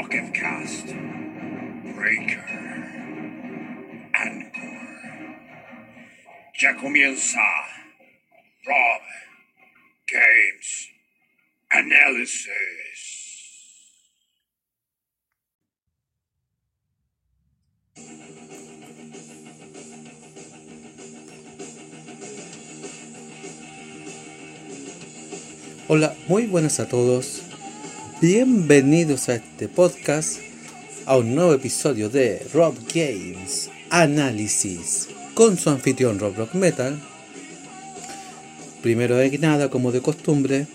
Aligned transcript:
Pocket 0.00 0.32
Cast, 0.32 0.86
Breaker, 1.94 2.40
Anchor. 4.14 4.80
Ya 6.58 6.74
comienza 6.76 7.38
Rob 8.64 9.02
Games 10.06 10.88
Analysis. 11.68 12.48
Hola, 25.88 26.16
muy 26.26 26.46
buenas 26.46 26.80
a 26.80 26.88
todos. 26.88 27.39
Bienvenidos 28.20 29.30
a 29.30 29.36
este 29.36 29.66
podcast, 29.66 30.40
a 31.06 31.16
un 31.16 31.34
nuevo 31.34 31.54
episodio 31.54 32.10
de 32.10 32.46
Rob 32.52 32.74
Games 32.94 33.70
Análisis 33.88 35.08
con 35.32 35.56
su 35.56 35.70
anfitrión 35.70 36.18
Rob 36.18 36.36
Rock 36.36 36.52
Metal. 36.52 37.00
Primero 38.82 39.16
de 39.16 39.38
nada, 39.38 39.70
como 39.70 39.90
de 39.90 40.02
costumbre, 40.02 40.66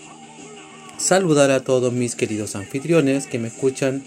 saludar 0.98 1.52
a 1.52 1.62
todos 1.62 1.92
mis 1.92 2.16
queridos 2.16 2.56
anfitriones 2.56 3.28
que 3.28 3.38
me 3.38 3.46
escuchan 3.46 4.02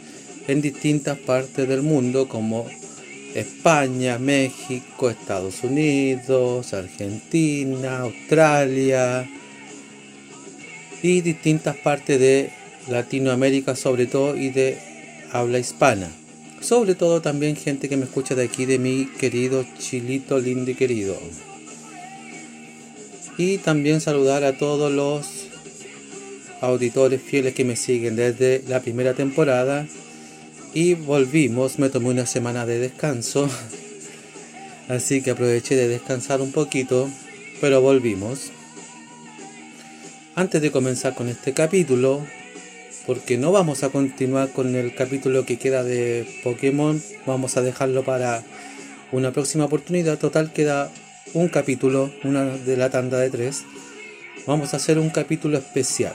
en 0.50 0.62
distintas 0.62 1.18
partes 1.18 1.66
del 1.66 1.82
mundo 1.82 2.28
como 2.28 2.68
España, 3.36 4.20
México, 4.20 5.10
Estados 5.10 5.64
Unidos, 5.64 6.74
Argentina, 6.74 8.00
Australia, 8.00 9.30
y 11.02 11.22
distintas 11.22 11.78
partes 11.78 12.20
de 12.20 12.59
Latinoamérica 12.90 13.76
sobre 13.76 14.06
todo 14.06 14.36
y 14.36 14.50
de 14.50 14.78
habla 15.32 15.60
hispana. 15.60 16.10
Sobre 16.62 16.96
todo 16.96 17.22
también 17.22 17.56
gente 17.56 17.88
que 17.88 17.98
me 17.98 18.06
escucha 18.06 18.36
de 18.36 18.44
aquí 18.44 18.66
de 18.66 18.80
mi 18.80 19.06
querido 19.06 19.66
Chilito 19.78 20.40
lindo 20.40 20.72
y 20.72 20.76
querido. 20.76 21.18
Y 23.38 23.58
también 23.60 24.02
saludar 24.02 24.44
a 24.44 24.58
todos 24.58 24.92
los 24.92 25.48
auditores 26.62 27.22
fieles 27.22 27.54
que 27.54 27.64
me 27.64 27.78
siguen 27.78 28.16
desde 28.18 28.64
la 28.68 28.82
primera 28.82 29.14
temporada. 29.14 29.88
Y 30.74 30.96
volvimos, 30.96 31.80
me 31.80 31.90
tomé 31.90 32.10
una 32.10 32.26
semana 32.26 32.66
de 32.66 32.80
descanso. 32.80 33.50
Así 34.90 35.22
que 35.22 35.32
aproveché 35.32 35.76
de 35.76 35.88
descansar 35.88 36.42
un 36.42 36.52
poquito, 36.52 37.10
pero 37.62 37.82
volvimos. 37.82 38.52
Antes 40.36 40.62
de 40.62 40.72
comenzar 40.72 41.16
con 41.16 41.30
este 41.30 41.54
capítulo, 41.54 42.26
porque 43.10 43.40
no 43.40 43.52
vamos 43.52 43.82
a 43.82 43.90
continuar 43.90 44.52
con 44.52 44.76
el 44.76 44.94
capítulo 44.94 45.44
que 45.44 45.58
queda 45.58 45.84
de 45.84 46.28
Pokémon, 46.44 47.02
vamos 47.26 47.58
a 47.58 47.64
dejarlo 47.64 48.04
para 48.04 48.44
una 49.12 49.32
próxima 49.32 49.66
oportunidad. 49.66 50.20
Total 50.20 50.54
queda 50.54 50.92
un 51.34 51.48
capítulo, 51.48 52.14
una 52.24 52.46
de 52.46 52.78
la 52.78 52.92
tanda 52.92 53.18
de 53.18 53.32
tres. 53.32 53.64
Vamos 54.46 54.76
a 54.76 54.78
hacer 54.78 55.00
un 55.00 55.10
capítulo 55.10 55.58
especial. 55.58 56.14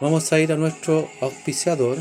Vamos 0.00 0.32
a 0.32 0.40
ir 0.40 0.52
a 0.52 0.56
nuestro 0.56 1.10
auspiciador. 1.20 1.98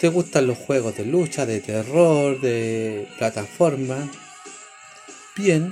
¿Te 0.00 0.08
gustan 0.08 0.46
los 0.46 0.56
juegos 0.56 0.96
de 0.96 1.04
lucha, 1.04 1.44
de 1.44 1.60
terror, 1.60 2.40
de 2.40 3.08
plataforma? 3.18 4.10
Bien, 5.36 5.70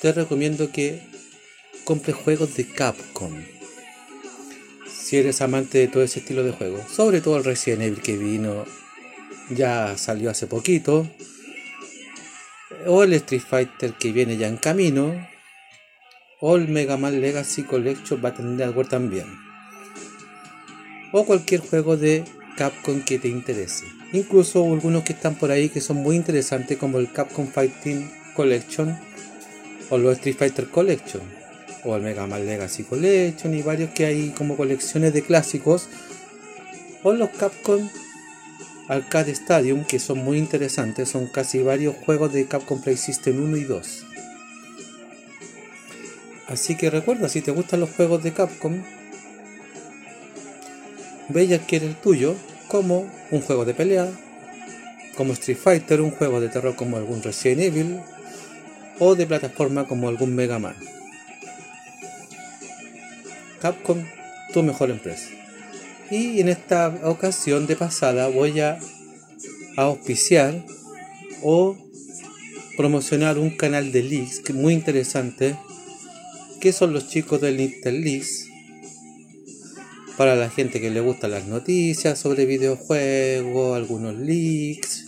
te 0.00 0.10
recomiendo 0.10 0.72
que 0.72 1.02
compre 1.84 2.14
juegos 2.14 2.56
de 2.56 2.66
Capcom. 2.66 3.51
Si 5.12 5.18
eres 5.18 5.42
amante 5.42 5.76
de 5.76 5.88
todo 5.88 6.02
ese 6.02 6.20
estilo 6.20 6.42
de 6.42 6.52
juego, 6.52 6.82
sobre 6.90 7.20
todo 7.20 7.36
el 7.36 7.44
Resident 7.44 7.82
Evil 7.82 8.00
que 8.00 8.16
vino, 8.16 8.64
ya 9.50 9.98
salió 9.98 10.30
hace 10.30 10.46
poquito, 10.46 11.06
o 12.86 13.02
el 13.02 13.12
Street 13.12 13.42
Fighter 13.46 13.92
que 13.92 14.10
viene 14.10 14.38
ya 14.38 14.48
en 14.48 14.56
camino, 14.56 15.28
o 16.40 16.56
el 16.56 16.66
Mega 16.68 16.96
Man 16.96 17.20
Legacy 17.20 17.64
Collection 17.64 18.22
Battle 18.22 18.46
Network 18.46 18.88
también, 18.88 19.26
o 21.12 21.26
cualquier 21.26 21.60
juego 21.60 21.98
de 21.98 22.24
Capcom 22.56 23.04
que 23.04 23.18
te 23.18 23.28
interese. 23.28 23.84
Incluso 24.14 24.64
algunos 24.64 25.04
que 25.04 25.12
están 25.12 25.34
por 25.34 25.50
ahí 25.50 25.68
que 25.68 25.82
son 25.82 25.98
muy 25.98 26.16
interesantes 26.16 26.78
como 26.78 26.98
el 26.98 27.12
Capcom 27.12 27.48
Fighting 27.48 28.10
Collection 28.34 28.98
o 29.90 29.98
los 29.98 30.14
Street 30.14 30.36
Fighter 30.38 30.68
Collection 30.68 31.41
o 31.84 31.96
el 31.96 32.02
Mega 32.02 32.26
Man 32.26 32.46
Legacy 32.46 32.84
Collection 32.84 33.54
y 33.54 33.62
varios 33.62 33.90
que 33.90 34.06
hay 34.06 34.30
como 34.30 34.56
colecciones 34.56 35.12
de 35.12 35.22
clásicos 35.22 35.88
o 37.02 37.12
los 37.12 37.30
Capcom 37.30 37.88
Arcade 38.88 39.32
Stadium 39.32 39.84
que 39.84 39.98
son 39.98 40.18
muy 40.18 40.38
interesantes, 40.38 41.08
son 41.08 41.26
casi 41.26 41.62
varios 41.62 41.94
juegos 41.96 42.32
de 42.32 42.46
Capcom 42.46 42.80
Play 42.80 42.96
System 42.96 43.42
1 43.42 43.56
y 43.56 43.64
2. 43.64 44.06
Así 46.48 46.76
que 46.76 46.90
recuerda, 46.90 47.28
si 47.28 47.40
te 47.40 47.50
gustan 47.50 47.80
los 47.80 47.90
juegos 47.90 48.22
de 48.22 48.32
Capcom, 48.32 48.82
ve 51.28 51.44
y 51.44 51.54
adquiere 51.54 51.86
el 51.86 51.96
tuyo 51.96 52.34
como 52.68 53.06
un 53.30 53.40
juego 53.40 53.64
de 53.64 53.74
pelea, 53.74 54.10
como 55.16 55.32
Street 55.32 55.58
Fighter, 55.58 56.00
un 56.00 56.10
juego 56.10 56.40
de 56.40 56.48
terror 56.48 56.74
como 56.76 56.96
algún 56.96 57.22
Resident 57.22 57.62
Evil 57.62 58.00
o 58.98 59.14
de 59.14 59.26
plataforma 59.26 59.86
como 59.86 60.08
algún 60.08 60.34
Mega 60.34 60.58
Man. 60.58 60.74
Capcom, 63.62 64.04
tu 64.52 64.64
mejor 64.64 64.90
empresa. 64.90 65.28
Y 66.10 66.40
en 66.40 66.48
esta 66.48 66.88
ocasión 67.04 67.68
de 67.68 67.76
pasada 67.76 68.26
voy 68.26 68.58
a 68.58 68.80
auspiciar 69.76 70.66
o 71.44 71.76
promocionar 72.76 73.38
un 73.38 73.50
canal 73.50 73.92
de 73.92 74.02
leaks 74.02 74.52
muy 74.52 74.74
interesante 74.74 75.56
que 76.60 76.72
son 76.72 76.92
los 76.92 77.08
chicos 77.08 77.40
del 77.40 77.60
Intel 77.60 78.02
Leaks 78.02 78.48
para 80.16 80.34
la 80.34 80.50
gente 80.50 80.80
que 80.80 80.90
le 80.90 81.00
gustan 81.00 81.30
las 81.30 81.46
noticias 81.46 82.18
sobre 82.18 82.46
videojuegos, 82.46 83.76
algunos 83.76 84.16
leaks 84.16 85.04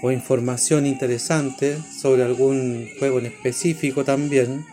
o 0.00 0.12
información 0.12 0.86
interesante 0.86 1.76
sobre 2.00 2.22
algún 2.22 2.88
juego 3.00 3.18
en 3.18 3.26
específico 3.26 4.04
también 4.04 4.64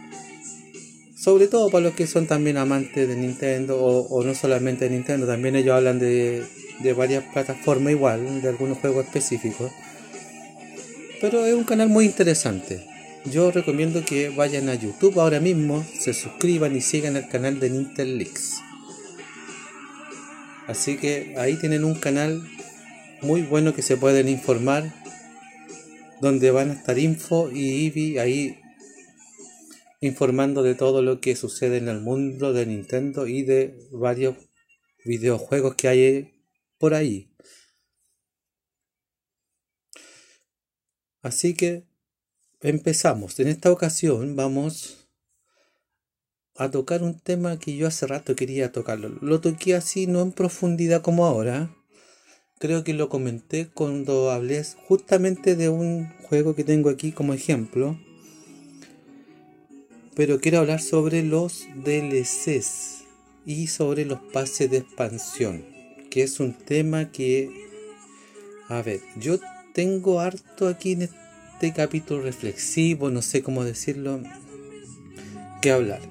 sobre 1.22 1.48
todo 1.48 1.70
para 1.70 1.84
los 1.84 1.94
que 1.94 2.08
son 2.08 2.26
también 2.26 2.58
amantes 2.58 3.08
de 3.08 3.16
Nintendo 3.16 3.80
o, 3.80 4.24
no 4.24 4.34
solamente 4.34 4.86
de 4.86 4.96
Nintendo, 4.96 5.28
también 5.28 5.56
ellos 5.56 5.76
hablan 5.76 6.00
de, 6.00 6.44
de 6.80 6.94
varias 6.94 7.24
plataformas 7.32 7.92
igual, 7.92 8.42
de 8.42 8.50
algunos 8.50 8.80
juegos 8.80 9.06
específicos. 9.06 9.72
Pero 11.22 11.46
es 11.46 11.54
un 11.54 11.64
canal 11.64 11.90
muy 11.90 12.06
interesante. 12.06 12.88
Yo 13.26 13.52
recomiendo 13.52 14.04
que 14.04 14.30
vayan 14.30 14.68
a 14.68 14.74
YouTube 14.74 15.20
ahora 15.20 15.40
mismo, 15.40 15.86
se 16.00 16.16
suscriban 16.16 16.76
y 16.76 16.82
sigan 16.82 17.16
el 17.16 17.28
canal 17.28 17.60
de 17.60 17.70
Leaks. 18.04 18.56
Así 20.66 20.98
que 20.98 21.36
ahí 21.38 21.56
tienen 21.58 21.84
un 21.84 21.94
canal 21.94 22.42
muy 23.22 23.44
bueno 23.44 23.76
que 23.76 23.84
se 23.84 23.96
pueden 23.96 24.28
informar, 24.28 24.92
donde 26.20 26.50
van 26.50 26.72
a 26.72 26.74
estar 26.74 26.98
info 26.98 27.52
y 27.52 27.86
Eevee 27.86 28.20
ahí 28.20 28.61
informando 30.01 30.63
de 30.63 30.75
todo 30.75 31.01
lo 31.03 31.21
que 31.21 31.36
sucede 31.36 31.77
en 31.77 31.88
el 31.88 32.01
mundo 32.01 32.53
de 32.53 32.65
Nintendo 32.65 33.27
y 33.27 33.44
de 33.44 33.88
varios 33.92 34.36
videojuegos 35.06 35.75
que 35.75 35.88
hay 35.88 36.33
por 36.80 36.95
ahí. 36.95 37.31
Así 41.21 41.53
que 41.53 41.86
empezamos. 42.62 43.39
En 43.39 43.48
esta 43.48 43.71
ocasión 43.71 44.36
vamos 44.36 45.07
a 46.56 46.71
tocar 46.71 47.03
un 47.03 47.19
tema 47.19 47.59
que 47.59 47.75
yo 47.75 47.88
hace 47.88 48.07
rato 48.07 48.36
quería 48.36 48.71
tocarlo. 48.71 49.09
Lo 49.21 49.39
toqué 49.39 49.75
así, 49.75 50.07
no 50.07 50.21
en 50.21 50.31
profundidad 50.31 51.03
como 51.03 51.25
ahora. 51.25 51.75
Creo 52.59 52.83
que 52.83 52.94
lo 52.94 53.07
comenté 53.07 53.69
cuando 53.69 54.31
hablé 54.31 54.63
justamente 54.88 55.56
de 55.56 55.69
un 55.69 56.09
juego 56.24 56.56
que 56.56 56.63
tengo 56.63 56.89
aquí 56.89 57.12
como 57.12 57.36
ejemplo. 57.36 58.00
Pero 60.16 60.40
quiero 60.42 60.60
hablar 60.60 60.81
sobre 60.81 61.24
los 61.24 61.68
DLCs 61.75 63.04
y 63.46 63.68
sobre 63.68 64.06
los 64.06 64.19
pases 64.19 64.69
de 64.69 64.78
expansión, 64.78 65.63
que 66.10 66.24
es 66.24 66.40
un 66.40 66.54
tema 66.54 67.12
que, 67.12 67.50
a 68.68 68.81
ver, 68.81 69.00
yo 69.18 69.40
tengo 69.74 70.19
harto 70.19 70.68
aquí 70.68 70.94
en 70.94 71.04
este 71.04 71.74
capítulo 71.74 72.22
reflexivo, 72.22 73.10
no 73.10 73.22
sé 73.22 73.42
cómo 73.42 73.63
decirlo, 73.63 74.22
que 75.62 75.72
hablar. 75.72 76.02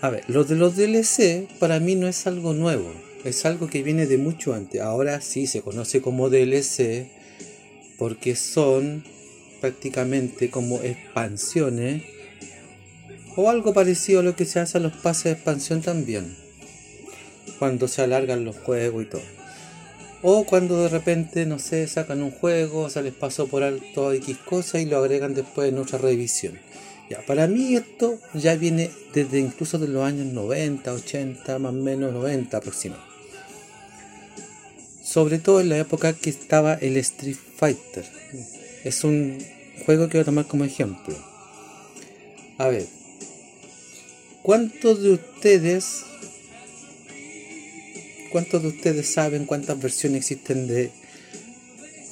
A 0.00 0.10
ver, 0.10 0.24
lo 0.28 0.44
de 0.44 0.54
los 0.54 0.76
DLC 0.76 1.48
para 1.58 1.80
mí 1.80 1.94
no 1.94 2.08
es 2.08 2.26
algo 2.26 2.52
nuevo, 2.52 2.92
es 3.24 3.44
algo 3.46 3.68
que 3.68 3.82
viene 3.82 4.06
de 4.06 4.18
mucho 4.18 4.52
antes. 4.52 4.80
Ahora 4.80 5.20
sí 5.22 5.46
se 5.46 5.62
conoce 5.62 6.02
como 6.02 6.28
DLC 6.28 7.10
porque 7.98 8.36
son 8.36 9.02
prácticamente 9.60 10.50
como 10.50 10.80
expansiones 10.82 12.02
o 13.36 13.48
algo 13.48 13.72
parecido 13.72 14.20
a 14.20 14.22
lo 14.24 14.34
que 14.34 14.44
se 14.44 14.58
hace 14.58 14.78
a 14.78 14.80
los 14.80 14.92
pases 14.92 15.24
de 15.24 15.30
expansión 15.32 15.80
también. 15.80 16.36
Cuando 17.58 17.86
se 17.86 18.02
alargan 18.02 18.44
los 18.44 18.56
juegos 18.56 19.04
y 19.04 19.06
todo. 19.06 19.38
O 20.22 20.44
cuando 20.44 20.82
de 20.82 20.88
repente, 20.88 21.46
no 21.46 21.60
sé, 21.60 21.86
sacan 21.86 22.22
un 22.22 22.32
juego, 22.32 22.90
se 22.90 23.02
les 23.02 23.14
por 23.14 23.62
alto 23.62 24.12
X 24.12 24.36
cosa 24.38 24.80
y 24.80 24.86
lo 24.86 24.98
agregan 24.98 25.34
después 25.34 25.68
en 25.68 25.78
otra 25.78 25.98
revisión. 25.98 26.58
Ya, 27.08 27.24
para 27.24 27.46
mí 27.46 27.76
esto 27.76 28.18
ya 28.34 28.56
viene 28.56 28.90
desde 29.14 29.38
incluso 29.38 29.78
de 29.78 29.88
los 29.88 30.04
años 30.04 30.26
90, 30.26 30.92
80, 30.92 31.58
más 31.60 31.72
o 31.72 31.76
menos 31.76 32.12
90 32.12 32.56
aproximadamente. 32.56 33.14
Sobre 35.02 35.38
todo 35.38 35.60
en 35.60 35.68
la 35.70 35.78
época 35.78 36.12
que 36.12 36.28
estaba 36.28 36.74
el 36.74 36.96
Street 36.96 37.38
Fighter. 37.56 38.04
Es 38.88 39.04
un 39.04 39.36
juego 39.84 40.08
que 40.08 40.16
voy 40.16 40.22
a 40.22 40.24
tomar 40.24 40.46
como 40.46 40.64
ejemplo. 40.64 41.14
A 42.56 42.68
ver, 42.68 42.86
¿cuántos 44.42 45.02
de 45.02 45.10
ustedes 45.10 46.04
¿Cuántos 48.32 48.62
de 48.62 48.68
ustedes 48.68 49.10
saben 49.10 49.44
cuántas 49.44 49.78
versiones 49.78 50.22
existen 50.22 50.66
de 50.68 50.90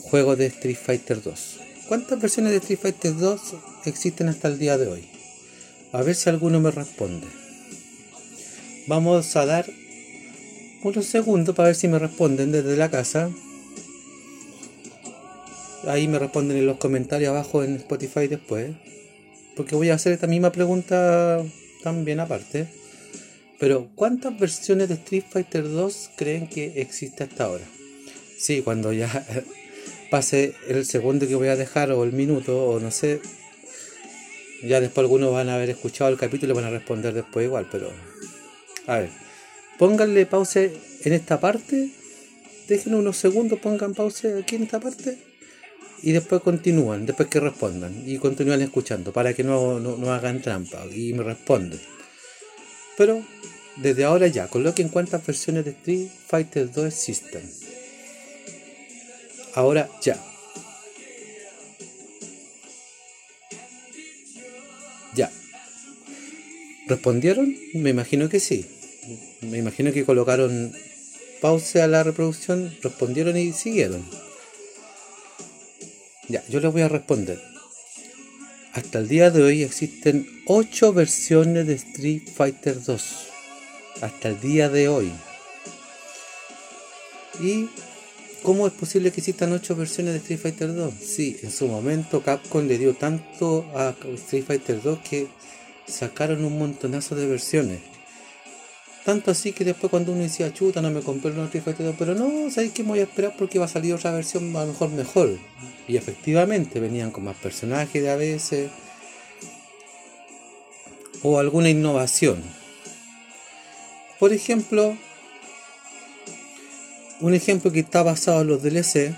juegos 0.03 0.37
de 0.37 0.47
Street 0.47 0.77
Fighter 0.77 1.23
2? 1.23 1.61
¿Cuántas 1.89 2.21
versiones 2.21 2.53
de 2.53 2.59
Street 2.59 2.79
Fighter 2.79 3.17
2 3.17 3.41
existen 3.87 4.29
hasta 4.29 4.49
el 4.49 4.59
día 4.59 4.77
de 4.77 4.87
hoy? 4.87 5.09
A 5.93 6.03
ver 6.03 6.15
si 6.15 6.29
alguno 6.29 6.61
me 6.61 6.71
responde. 6.71 7.27
Vamos 8.87 9.35
a 9.35 9.47
dar 9.47 9.65
unos 10.83 11.07
segundos 11.07 11.57
para 11.57 11.69
ver 11.69 11.77
si 11.77 11.89
me 11.89 11.99
responden 11.99 12.53
desde 12.53 12.77
la 12.77 12.91
casa. 12.91 13.31
Ahí 15.87 16.09
me 16.09 16.19
responden 16.19 16.57
en 16.57 16.67
los 16.67 16.79
comentarios 16.79 17.31
abajo 17.31 17.63
en 17.63 17.77
Spotify 17.77 18.27
después. 18.27 18.73
Porque 19.57 19.77
voy 19.77 19.91
a 19.91 19.95
hacer 19.95 20.13
esta 20.13 20.27
misma 20.27 20.51
pregunta 20.51 21.43
también 21.83 22.21
aparte. 22.21 22.67
Pero, 23.59 23.89
¿cuántas 23.95 24.39
versiones 24.39 24.89
de 24.89 24.95
Street 24.95 25.25
Fighter 25.31 25.63
2 25.63 26.11
creen 26.17 26.49
que 26.49 26.81
existe 26.83 27.25
hasta 27.25 27.45
ahora? 27.45 27.65
Sí, 28.37 28.61
cuando 28.63 28.93
ya 28.93 29.25
pase 30.11 30.55
el 30.69 30.85
segundo 30.85 31.27
que 31.27 31.37
voy 31.37 31.49
a 31.49 31.57
dejar 31.57 31.91
o 31.93 32.05
el 32.05 32.13
minuto 32.13 32.67
o 32.67 32.81
no 32.81 32.91
sé, 32.91 33.21
ya 34.63 34.81
después 34.81 35.05
algunos 35.05 35.33
van 35.33 35.49
a 35.49 35.55
haber 35.55 35.71
escuchado 35.71 36.11
el 36.11 36.19
capítulo 36.19 36.53
y 36.53 36.57
van 36.57 36.67
a 36.67 36.71
responder 36.71 37.15
después 37.15 37.47
igual, 37.47 37.67
pero 37.73 37.91
a 38.87 38.99
ver, 38.99 39.11
pónganle 39.79 40.27
pausa 40.27 40.61
en 40.61 41.13
esta 41.13 41.41
parte, 41.41 41.91
dejen 42.69 42.95
unos 42.95 43.17
segundos, 43.17 43.59
pongan 43.59 43.95
pausa 43.95 44.29
aquí 44.39 44.57
en 44.57 44.65
esta 44.65 44.81
parte 44.81 45.17
y 46.07 46.13
después 46.13 46.41
continúan, 46.41 47.05
después 47.05 47.29
que 47.29 47.41
respondan 47.41 48.05
y 48.07 48.17
continúan 48.19 48.63
escuchando 48.63 49.13
para 49.13 49.35
que 49.35 49.43
no, 49.43 49.81
no, 49.81 49.97
no 49.97 50.13
hagan 50.13 50.41
trampa 50.41 50.87
y 50.87 51.13
me 51.13 51.25
responden. 51.25 51.81
Pero 52.97 53.25
desde 53.75 54.05
ahora 54.05 54.29
ya, 54.29 54.47
coloquen 54.47 54.89
cuántas 54.89 55.27
versiones 55.27 55.65
de 55.65 55.73
Street 55.73 56.09
Fighter 56.29 56.71
2 56.71 56.87
existen. 56.87 57.51
Ahora 59.55 59.91
ya. 60.01 60.17
Ya. 65.17 65.33
¿Respondieron? 66.87 67.53
Me 67.75 67.91
imagino 67.91 68.29
que 68.29 68.39
sí. 68.39 68.65
Me 69.41 69.59
imagino 69.59 69.93
que 69.93 70.05
colocaron 70.05 70.73
pausa 71.41 71.83
a 71.83 71.89
la 71.89 72.05
reproducción, 72.05 72.73
respondieron 72.81 73.37
y 73.37 73.53
siguieron. 73.53 74.26
Ya, 76.29 76.43
yo 76.49 76.61
les 76.61 76.73
voy 76.73 76.83
a 76.83 76.89
responder. 76.89 77.41
Hasta 78.73 78.99
el 78.99 79.09
día 79.09 79.31
de 79.31 79.43
hoy 79.43 79.63
existen 79.63 80.29
8 80.47 80.93
versiones 80.93 81.67
de 81.67 81.75
Street 81.75 82.23
Fighter 82.35 82.83
2. 82.83 83.29
Hasta 84.03 84.29
el 84.29 84.41
día 84.41 84.69
de 84.69 84.89
hoy. 84.89 85.13
¿Y 87.41 87.69
cómo 88.43 88.67
es 88.67 88.73
posible 88.73 89.13
que 89.13 89.21
existan 89.21 89.53
8 89.53 89.77
versiones 89.77 90.15
de 90.15 90.19
Street 90.19 90.41
Fighter 90.41 90.75
2? 90.75 90.95
Sí, 91.01 91.39
en 91.43 91.53
su 91.53 91.69
momento 91.69 92.23
Capcom 92.23 92.67
le 92.67 92.77
dio 92.77 92.95
tanto 92.95 93.65
a 93.75 93.95
Street 94.15 94.45
Fighter 94.45 94.83
2 94.83 94.99
que 95.09 95.29
sacaron 95.87 96.45
un 96.45 96.59
montonazo 96.59 97.15
de 97.15 97.27
versiones. 97.27 97.96
Tanto 99.07 99.31
así 99.31 99.53
que 99.53 99.65
después 99.65 99.89
cuando 99.89 100.11
uno 100.11 100.23
decía, 100.23 100.53
chuta, 100.53 100.83
no 100.83 100.91
me 100.91 101.01
compré 101.01 101.31
el 101.31 101.39
Street 101.45 101.63
Fighter 101.63 101.87
2, 101.87 101.95
pero 101.97 102.17
no, 102.17 102.51
¿sabéis 102.51 102.73
que 102.73 102.83
me 102.83 102.89
voy 102.89 102.99
a 102.99 103.05
esperar 103.05 103.37
porque 103.39 103.61
va 103.61 103.67
a 103.67 103.69
salir 103.69 103.95
otra 103.95 104.11
versión 104.11 104.55
a 104.57 104.63
lo 104.63 104.73
mejor 104.73 104.91
mejor? 104.91 105.39
Y 105.87 105.97
efectivamente 105.97 106.81
venían 106.81 107.13
con 107.13 107.23
más 107.23 107.37
personajes 107.37 108.03
de 108.03 108.11
a 108.11 108.17
veces. 108.17 108.69
O 111.23 111.39
alguna 111.39 111.71
innovación. 111.71 112.43
Por 114.19 114.33
ejemplo, 114.33 114.97
un 117.21 117.33
ejemplo 117.33 117.71
que 117.71 117.81
está 117.81 118.03
basado 118.03 118.41
en 118.41 118.49
los 118.49 118.61
DLC. 118.61 119.15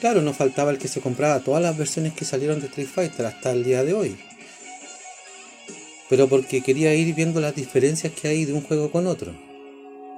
Claro, 0.00 0.22
no 0.22 0.32
faltaba 0.32 0.70
el 0.70 0.78
que 0.78 0.88
se 0.88 1.02
compraba 1.02 1.40
todas 1.40 1.62
las 1.62 1.76
versiones 1.76 2.14
que 2.14 2.24
salieron 2.24 2.60
de 2.60 2.68
Street 2.68 2.88
Fighter 2.88 3.26
hasta 3.26 3.52
el 3.52 3.64
día 3.64 3.84
de 3.84 3.92
hoy. 3.92 4.16
Pero 6.08 6.28
porque 6.28 6.62
quería 6.62 6.94
ir 6.94 7.14
viendo 7.14 7.40
las 7.40 7.54
diferencias 7.54 8.12
que 8.12 8.28
hay 8.28 8.44
de 8.44 8.52
un 8.52 8.62
juego 8.62 8.90
con 8.90 9.06
otro. 9.06 9.34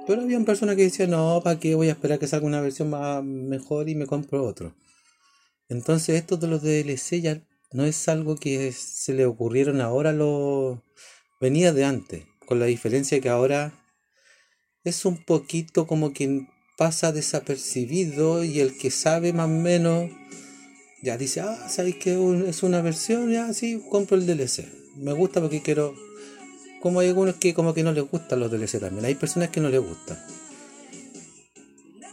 Pero 0.05 0.21
había 0.21 0.39
personas 0.41 0.75
que 0.75 0.83
decían, 0.83 1.11
no, 1.11 1.41
¿para 1.43 1.59
qué 1.59 1.75
voy 1.75 1.89
a 1.89 1.91
esperar 1.91 2.19
que 2.19 2.27
salga 2.27 2.47
una 2.47 2.61
versión 2.61 2.89
más 2.89 3.23
mejor 3.23 3.89
y 3.89 3.95
me 3.95 4.07
compro 4.07 4.43
otro? 4.43 4.75
Entonces 5.67 6.15
esto 6.15 6.37
de 6.37 6.47
los 6.47 6.63
DLC 6.63 7.21
ya 7.21 7.43
no 7.71 7.85
es 7.85 8.07
algo 8.07 8.35
que 8.35 8.71
se 8.71 9.13
le 9.13 9.25
ocurrieron 9.25 9.81
ahora, 9.81 10.11
lo 10.11 10.83
venía 11.39 11.73
de 11.73 11.85
antes, 11.85 12.25
con 12.47 12.59
la 12.59 12.65
diferencia 12.65 13.21
que 13.21 13.29
ahora 13.29 13.73
es 14.83 15.05
un 15.05 15.23
poquito 15.23 15.85
como 15.85 16.13
que 16.13 16.47
pasa 16.77 17.11
desapercibido 17.11 18.43
y 18.43 18.61
el 18.61 18.77
que 18.77 18.89
sabe 18.89 19.33
más 19.33 19.45
o 19.45 19.49
menos 19.49 20.09
ya 21.03 21.17
dice, 21.17 21.41
ah, 21.41 21.69
¿sabéis 21.69 21.97
que 21.97 22.17
es 22.47 22.63
una 22.63 22.81
versión? 22.81 23.31
Ya, 23.31 23.53
sí, 23.53 23.81
compro 23.89 24.17
el 24.17 24.25
DLC. 24.25 24.65
Me 24.99 25.13
gusta 25.13 25.41
porque 25.41 25.61
quiero... 25.61 25.95
Como 26.81 27.01
hay 27.01 27.09
algunos 27.09 27.35
que 27.35 27.53
como 27.53 27.73
que 27.73 27.83
no 27.83 27.91
les 27.91 28.09
gustan 28.09 28.39
los 28.39 28.51
DLC 28.51 28.79
también. 28.79 29.05
Hay 29.05 29.15
personas 29.15 29.49
que 29.49 29.59
no 29.59 29.69
les 29.69 29.81
gustan. 29.81 30.17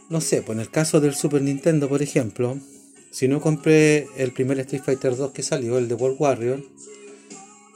No 0.09 0.21
sé, 0.21 0.41
pues 0.41 0.57
en 0.57 0.61
el 0.61 0.69
caso 0.69 0.99
del 0.99 1.15
Super 1.15 1.41
Nintendo, 1.41 1.89
por 1.89 2.01
ejemplo, 2.01 2.57
si 3.11 3.27
no 3.27 3.41
compré 3.41 4.07
el 4.17 4.31
primer 4.31 4.59
Street 4.59 4.83
Fighter 4.83 5.15
2 5.15 5.31
que 5.31 5.43
salió, 5.43 5.77
el 5.77 5.87
de 5.87 5.95
World 5.95 6.17
Warrior, 6.19 6.63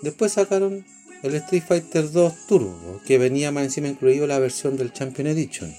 después 0.01 0.33
sacaron 0.33 0.85
el 1.23 1.35
Street 1.35 1.63
Fighter 1.67 2.09
2 2.09 2.47
Turbo, 2.47 3.01
que 3.05 3.17
venía 3.17 3.51
más 3.51 3.65
encima 3.65 3.89
incluido 3.89 4.27
la 4.27 4.39
versión 4.39 4.77
del 4.77 4.93
Champion 4.93 5.27
Edition. 5.27 5.73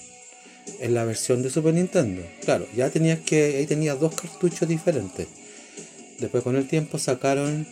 En 0.79 0.95
la 0.95 1.05
versión 1.05 1.43
de 1.43 1.51
Super 1.51 1.75
Nintendo. 1.75 2.23
Claro, 2.45 2.67
ya 2.77 2.89
tenías 2.91 3.19
que. 3.21 3.57
Ahí 3.57 3.67
tenías 3.67 3.99
dos 3.99 4.15
cartuchos 4.15 4.69
diferentes. 4.69 5.27
Después 6.21 6.45
con 6.45 6.55
el 6.55 6.69
tiempo 6.69 6.99
sacaron 6.99 7.67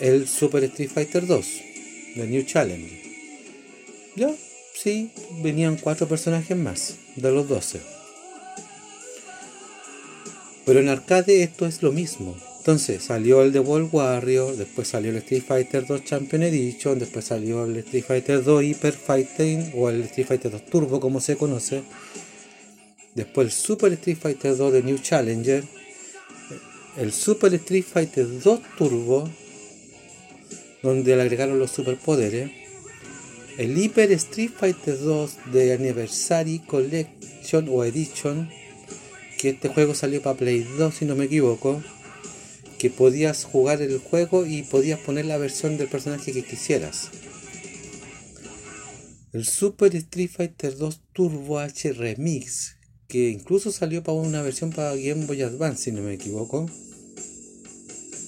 el 0.00 0.26
Super 0.26 0.64
Street 0.64 0.90
Fighter 0.90 1.26
2, 1.26 1.46
de 2.16 2.26
New 2.26 2.42
Challenge. 2.42 3.02
Ya, 4.16 4.34
sí, 4.74 5.10
venían 5.42 5.76
cuatro 5.76 6.08
personajes 6.08 6.56
más, 6.56 6.96
de 7.16 7.30
los 7.30 7.48
12. 7.48 7.80
Pero 10.64 10.80
en 10.80 10.88
arcade 10.88 11.42
esto 11.42 11.66
es 11.66 11.82
lo 11.82 11.92
mismo. 11.92 12.36
Entonces 12.58 13.02
salió 13.02 13.42
el 13.42 13.52
de 13.52 13.60
World 13.60 13.88
Warrior, 13.90 14.54
después 14.56 14.88
salió 14.88 15.10
el 15.10 15.16
Street 15.16 15.42
Fighter 15.46 15.86
2 15.86 16.04
Champion 16.04 16.42
Edition, 16.42 16.98
después 16.98 17.24
salió 17.24 17.64
el 17.64 17.76
Street 17.78 18.04
Fighter 18.06 18.44
2 18.44 18.62
Hyper 18.64 18.92
Fighting 18.92 19.72
o 19.74 19.88
el 19.88 20.02
Street 20.02 20.26
Fighter 20.26 20.50
2 20.50 20.66
Turbo 20.66 21.00
como 21.00 21.20
se 21.20 21.36
conoce. 21.36 21.82
Después 23.14 23.46
el 23.46 23.52
Super 23.52 23.92
Street 23.94 24.18
Fighter 24.20 24.56
2 24.56 24.72
de 24.74 24.82
New 24.82 24.98
Challenger, 24.98 25.64
el 26.98 27.12
Super 27.12 27.54
Street 27.54 27.84
Fighter 27.90 28.26
2 28.40 28.60
Turbo, 28.76 29.28
donde 30.82 31.16
le 31.16 31.22
agregaron 31.22 31.58
los 31.58 31.70
superpoderes, 31.70 32.50
el 33.58 33.76
Hyper 33.76 34.12
Street 34.12 34.50
Fighter 34.56 34.98
2 34.98 35.52
de 35.52 35.72
Anniversary 35.74 36.60
Collection 36.60 37.68
o 37.70 37.84
Edition, 37.84 38.48
que 39.38 39.50
este 39.50 39.68
juego 39.68 39.94
salió 39.94 40.22
para 40.22 40.36
Play 40.36 40.66
2 40.78 40.94
si 40.94 41.04
no 41.04 41.16
me 41.16 41.24
equivoco 41.26 41.82
que 42.80 42.88
podías 42.88 43.44
jugar 43.44 43.82
el 43.82 43.98
juego 43.98 44.46
y 44.46 44.62
podías 44.62 44.98
poner 44.98 45.26
la 45.26 45.36
versión 45.36 45.76
del 45.76 45.88
personaje 45.88 46.32
que 46.32 46.42
quisieras. 46.42 47.10
El 49.34 49.44
Super 49.44 49.94
Street 49.94 50.30
Fighter 50.34 50.78
2 50.78 51.02
Turbo 51.12 51.58
H 51.58 51.92
Remix, 51.92 52.76
que 53.06 53.28
incluso 53.28 53.70
salió 53.70 54.02
para 54.02 54.16
una 54.16 54.40
versión 54.40 54.70
para 54.70 54.96
Game 54.96 55.26
Boy 55.26 55.42
Advance, 55.42 55.84
si 55.84 55.92
no 55.92 56.00
me 56.00 56.14
equivoco. 56.14 56.70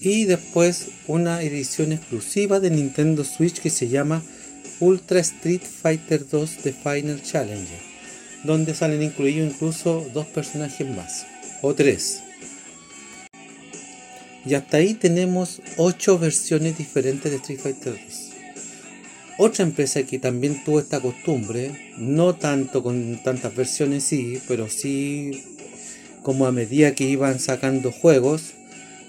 Y 0.05 0.25
después 0.25 0.89
una 1.07 1.43
edición 1.43 1.93
exclusiva 1.93 2.59
de 2.59 2.71
Nintendo 2.71 3.23
Switch 3.23 3.61
que 3.61 3.71
se 3.71 3.89
llama 3.89 4.21
Ultra 4.81 5.21
Street 5.21 5.63
Fighter 5.63 6.29
2 6.29 6.57
The 6.57 6.73
Final 6.73 7.23
Challenger, 7.23 7.79
donde 8.43 8.75
salen 8.75 9.01
incluidos 9.01 9.55
incluso 9.55 10.05
dos 10.13 10.27
personajes 10.27 10.89
más, 10.89 11.25
o 11.63 11.73
tres. 11.75 12.21
Y 14.45 14.55
hasta 14.55 14.79
ahí 14.79 14.95
tenemos 14.95 15.63
8 15.77 16.19
versiones 16.19 16.77
diferentes 16.77 17.31
de 17.31 17.37
Street 17.37 17.61
Fighter 17.61 17.93
2. 17.93 18.03
Otra 19.39 19.63
empresa 19.63 20.03
que 20.03 20.19
también 20.19 20.65
tuvo 20.65 20.81
esta 20.81 20.99
costumbre, 20.99 21.93
no 21.97 22.35
tanto 22.35 22.83
con 22.83 23.23
tantas 23.23 23.55
versiones 23.55 24.03
sí, 24.03 24.41
pero 24.49 24.69
sí 24.69 25.45
como 26.25 26.47
a 26.47 26.53
medida 26.53 26.93
que 26.97 27.05
iban 27.05 27.39
sacando 27.39 27.93
juegos, 27.93 28.55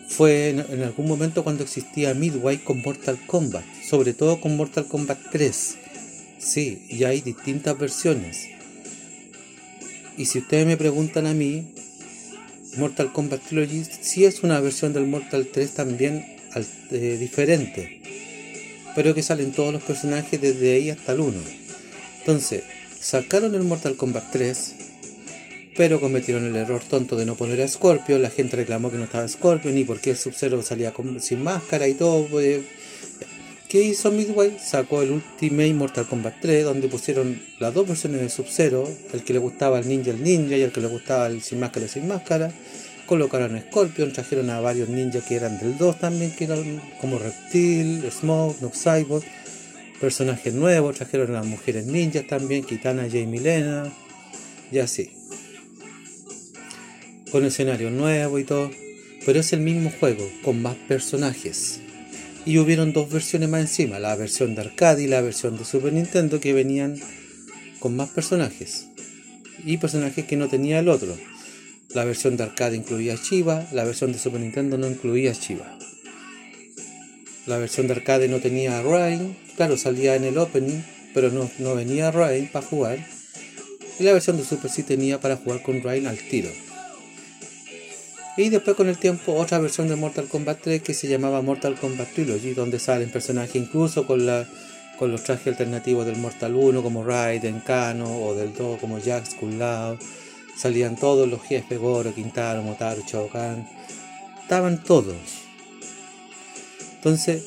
fue 0.07 0.49
en, 0.49 0.83
algún 0.83 1.07
momento 1.07 1.43
cuando 1.43 1.63
existía 1.63 2.13
Midway 2.13 2.57
con 2.57 2.81
Mortal 2.81 3.19
Kombat, 3.25 3.63
sobre 3.87 4.13
todo 4.13 4.39
con 4.39 4.55
Mortal 4.55 4.87
Kombat 4.87 5.19
3. 5.31 5.77
Sí, 6.39 6.85
y 6.89 7.03
hay 7.03 7.21
distintas 7.21 7.77
versiones. 7.77 8.47
Y 10.17 10.25
si 10.25 10.39
ustedes 10.39 10.65
me 10.67 10.77
preguntan 10.77 11.25
a 11.25 11.33
mí, 11.33 11.73
Mortal 12.77 13.11
Kombat 13.11 13.41
Trilogy 13.41 13.83
sí 14.01 14.25
es 14.25 14.43
una 14.43 14.59
versión 14.59 14.93
del 14.93 15.07
Mortal 15.07 15.47
3 15.51 15.71
también 15.73 16.25
eh, 16.91 17.17
diferente, 17.19 18.01
pero 18.95 19.15
que 19.15 19.23
salen 19.23 19.51
todos 19.51 19.73
los 19.73 19.83
personajes 19.83 20.39
desde 20.39 20.75
ahí 20.75 20.89
hasta 20.89 21.13
el 21.13 21.21
1. 21.21 21.33
Entonces, 22.19 22.63
sacaron 22.99 23.55
el 23.55 23.63
Mortal 23.63 23.95
Kombat 23.95 24.31
3, 24.31 24.75
pero 25.75 25.99
cometieron 25.99 26.45
el 26.45 26.55
error 26.55 26.81
tonto 26.87 27.15
de 27.15 27.25
no 27.25 27.35
poner 27.35 27.61
a 27.61 27.67
Scorpio. 27.67 28.19
La 28.19 28.29
gente 28.29 28.57
reclamó 28.57 28.91
que 28.91 28.97
no 28.97 29.05
estaba 29.05 29.27
Scorpio, 29.27 29.71
ni 29.71 29.83
porque 29.83 30.11
el 30.11 30.17
Sub-Zero 30.17 30.61
salía 30.61 30.93
sin 31.19 31.43
máscara 31.43 31.87
y 31.87 31.93
todo. 31.93 32.25
Pues, 32.27 32.61
¿Qué 33.67 33.81
hizo 33.81 34.11
Midway? 34.11 34.57
Sacó 34.59 35.01
el 35.01 35.09
Ultimate 35.11 35.73
Mortal 35.73 36.07
Kombat 36.07 36.35
3, 36.41 36.63
donde 36.63 36.87
pusieron 36.87 37.41
las 37.59 37.73
dos 37.73 37.87
versiones 37.87 38.21
de 38.21 38.29
Sub-Zero, 38.29 38.87
el 39.13 39.23
que 39.23 39.33
le 39.33 39.39
gustaba 39.39 39.79
al 39.79 39.87
ninja, 39.87 40.11
el 40.11 40.21
ninja, 40.21 40.55
y 40.55 40.61
el 40.61 40.71
que 40.71 40.79
le 40.79 40.87
gustaba 40.87 41.25
el 41.25 41.41
sin 41.41 41.59
máscara, 41.59 41.85
el 41.85 41.89
sin 41.89 42.07
máscara. 42.07 42.51
Colocaron 43.07 43.55
a 43.55 43.61
Scorpion, 43.61 44.13
trajeron 44.13 44.51
a 44.51 44.59
varios 44.59 44.89
ninjas 44.89 45.23
que 45.23 45.35
eran 45.35 45.57
del 45.57 45.75
2 45.77 45.99
también, 45.99 46.35
que 46.35 46.43
eran 46.43 46.81
como 47.01 47.17
Reptil, 47.17 48.03
Smoke, 48.11 48.61
Nox 48.61 48.83
Cyborg, 48.83 49.23
personajes 49.99 50.53
nuevos, 50.53 50.95
trajeron 50.95 51.31
a 51.31 51.39
las 51.39 51.45
mujeres 51.47 51.87
ninjas 51.87 52.27
también, 52.27 52.63
Kitana, 52.63 53.07
Jay 53.09 53.25
Milena, 53.25 53.91
y 54.71 54.77
así. 54.77 55.22
Con 57.33 57.43
escenario 57.43 57.91
nuevo 57.91 58.39
y 58.39 58.45
todo, 58.45 58.71
pero 59.25 59.41
es 59.41 59.51
el 59.51 59.59
mismo 59.59 59.91
juego, 59.99 60.25
con 60.41 60.61
más 60.61 60.75
personajes 60.87 61.81
y 62.45 62.57
hubieron 62.57 62.93
dos 62.93 63.09
versiones 63.09 63.49
más 63.49 63.61
encima, 63.61 63.99
la 63.99 64.15
versión 64.15 64.55
de 64.55 64.61
arcade 64.61 65.03
y 65.03 65.07
la 65.07 65.21
versión 65.21 65.57
de 65.57 65.65
Super 65.65 65.93
Nintendo 65.93 66.39
que 66.39 66.53
venían 66.53 66.99
con 67.79 67.95
más 67.95 68.09
personajes 68.09 68.87
y 69.65 69.77
personajes 69.77 70.25
que 70.25 70.35
no 70.35 70.49
tenía 70.49 70.79
el 70.79 70.89
otro. 70.89 71.15
La 71.93 72.05
versión 72.05 72.37
de 72.37 72.43
arcade 72.43 72.75
incluía 72.75 73.17
Chiva, 73.17 73.67
la 73.71 73.83
versión 73.83 74.11
de 74.11 74.19
Super 74.19 74.41
Nintendo 74.41 74.77
no 74.77 74.87
incluía 74.87 75.33
Chiva. 75.33 75.77
La 77.45 77.57
versión 77.57 77.87
de 77.87 77.93
arcade 77.93 78.27
no 78.27 78.39
tenía 78.39 78.81
Ryan, 78.81 79.37
claro, 79.55 79.77
salía 79.77 80.15
en 80.15 80.23
el 80.23 80.37
opening, 80.37 80.81
pero 81.13 81.29
no, 81.31 81.49
no 81.59 81.75
venía 81.75 82.11
Ryan 82.11 82.49
para 82.51 82.65
jugar. 82.65 83.07
Y 83.99 84.03
la 84.03 84.13
versión 84.13 84.37
de 84.37 84.43
Super 84.43 84.71
sí 84.71 84.83
tenía 84.83 85.19
para 85.19 85.37
jugar 85.37 85.61
con 85.61 85.81
Ryan 85.81 86.07
al 86.07 86.17
tiro. 86.17 86.49
Y 88.35 88.49
después 88.49 88.75
con 88.75 88.89
el 88.89 88.97
tiempo 88.97 89.35
otra 89.35 89.59
versión 89.59 89.87
de 89.87 89.95
Mortal 89.95 90.27
Kombat 90.27 90.59
3 90.61 90.81
que 90.81 90.95
se 90.95 91.07
llamaba 91.07 91.41
Mortal 91.41 91.75
Kombat 91.75 92.13
Trilogy, 92.13 92.53
donde 92.53 92.79
salen 92.79 93.11
personajes 93.11 93.55
incluso 93.55 94.07
con 94.07 94.25
la 94.25 94.47
con 94.97 95.11
los 95.11 95.23
trajes 95.23 95.47
alternativos 95.47 96.05
del 96.05 96.17
Mortal 96.17 96.55
1 96.55 96.81
como 96.81 97.03
Raiden, 97.03 97.59
Kano 97.59 98.25
o 98.25 98.35
del 98.35 98.53
2 98.53 98.79
como 98.79 98.99
Jax, 98.99 99.35
Lao. 99.41 99.97
Salían 100.55 100.95
todos 100.95 101.27
los 101.27 101.41
jefes, 101.41 101.79
Goro, 101.79 102.13
Quintaro, 102.13 102.61
Motaro, 102.61 103.01
Shao 103.05 103.27
Kahn. 103.27 103.67
Estaban 104.41 104.83
todos. 104.83 105.15
Entonces, 106.95 107.43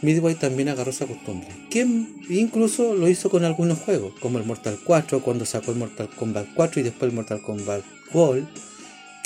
Midway 0.00 0.34
también 0.34 0.70
agarró 0.70 0.90
esa 0.90 1.06
costumbre. 1.06 1.48
Que 1.70 1.86
incluso 2.30 2.94
lo 2.94 3.08
hizo 3.08 3.28
con 3.28 3.44
algunos 3.44 3.78
juegos, 3.78 4.14
como 4.20 4.38
el 4.38 4.44
Mortal 4.44 4.78
4, 4.82 5.20
cuando 5.20 5.44
sacó 5.44 5.72
el 5.72 5.78
Mortal 5.78 6.08
Kombat 6.08 6.46
4 6.54 6.80
y 6.80 6.84
después 6.84 7.10
el 7.10 7.14
Mortal 7.14 7.42
Kombat 7.42 7.82
Gold 8.12 8.48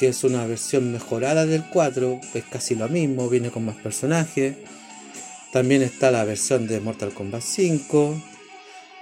que 0.00 0.08
es 0.08 0.24
una 0.24 0.46
versión 0.46 0.92
mejorada 0.92 1.44
del 1.44 1.62
4, 1.62 2.22
es 2.32 2.44
casi 2.44 2.74
lo 2.74 2.88
mismo, 2.88 3.28
viene 3.28 3.50
con 3.50 3.66
más 3.66 3.76
personajes. 3.76 4.56
También 5.52 5.82
está 5.82 6.10
la 6.10 6.24
versión 6.24 6.66
de 6.66 6.80
Mortal 6.80 7.12
Kombat 7.12 7.42
5, 7.42 8.22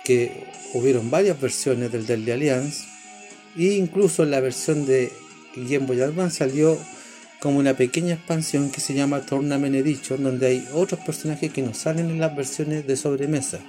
que 0.05 0.33
hubieron 0.75 1.09
varias 1.09 1.41
versiones 1.41 1.93
del 1.93 2.05
Deadly 2.05 2.33
Alliance. 2.33 2.85
E 3.57 3.75
incluso 3.75 4.25
en 4.25 4.33
la 4.33 4.41
versión 4.41 4.87
de 4.87 5.13
Game 5.55 5.87
Boy 5.87 6.01
Advance 6.01 6.39
salió 6.39 6.77
como 7.39 7.61
una 7.61 7.75
pequeña 7.75 8.15
expansión 8.15 8.69
que 8.69 8.81
se 8.81 8.95
llama 8.95 9.21
Tournament 9.21 9.77
Edition, 9.77 10.25
donde 10.25 10.49
hay 10.49 10.69
otros 10.73 10.99
personajes 10.99 11.53
que 11.53 11.63
no 11.63 11.75
salen 11.75 12.11
en 12.11 12.19
las 12.19 12.35
versiones 12.35 12.89
de 12.89 12.97
sobremesa. 12.97 13.61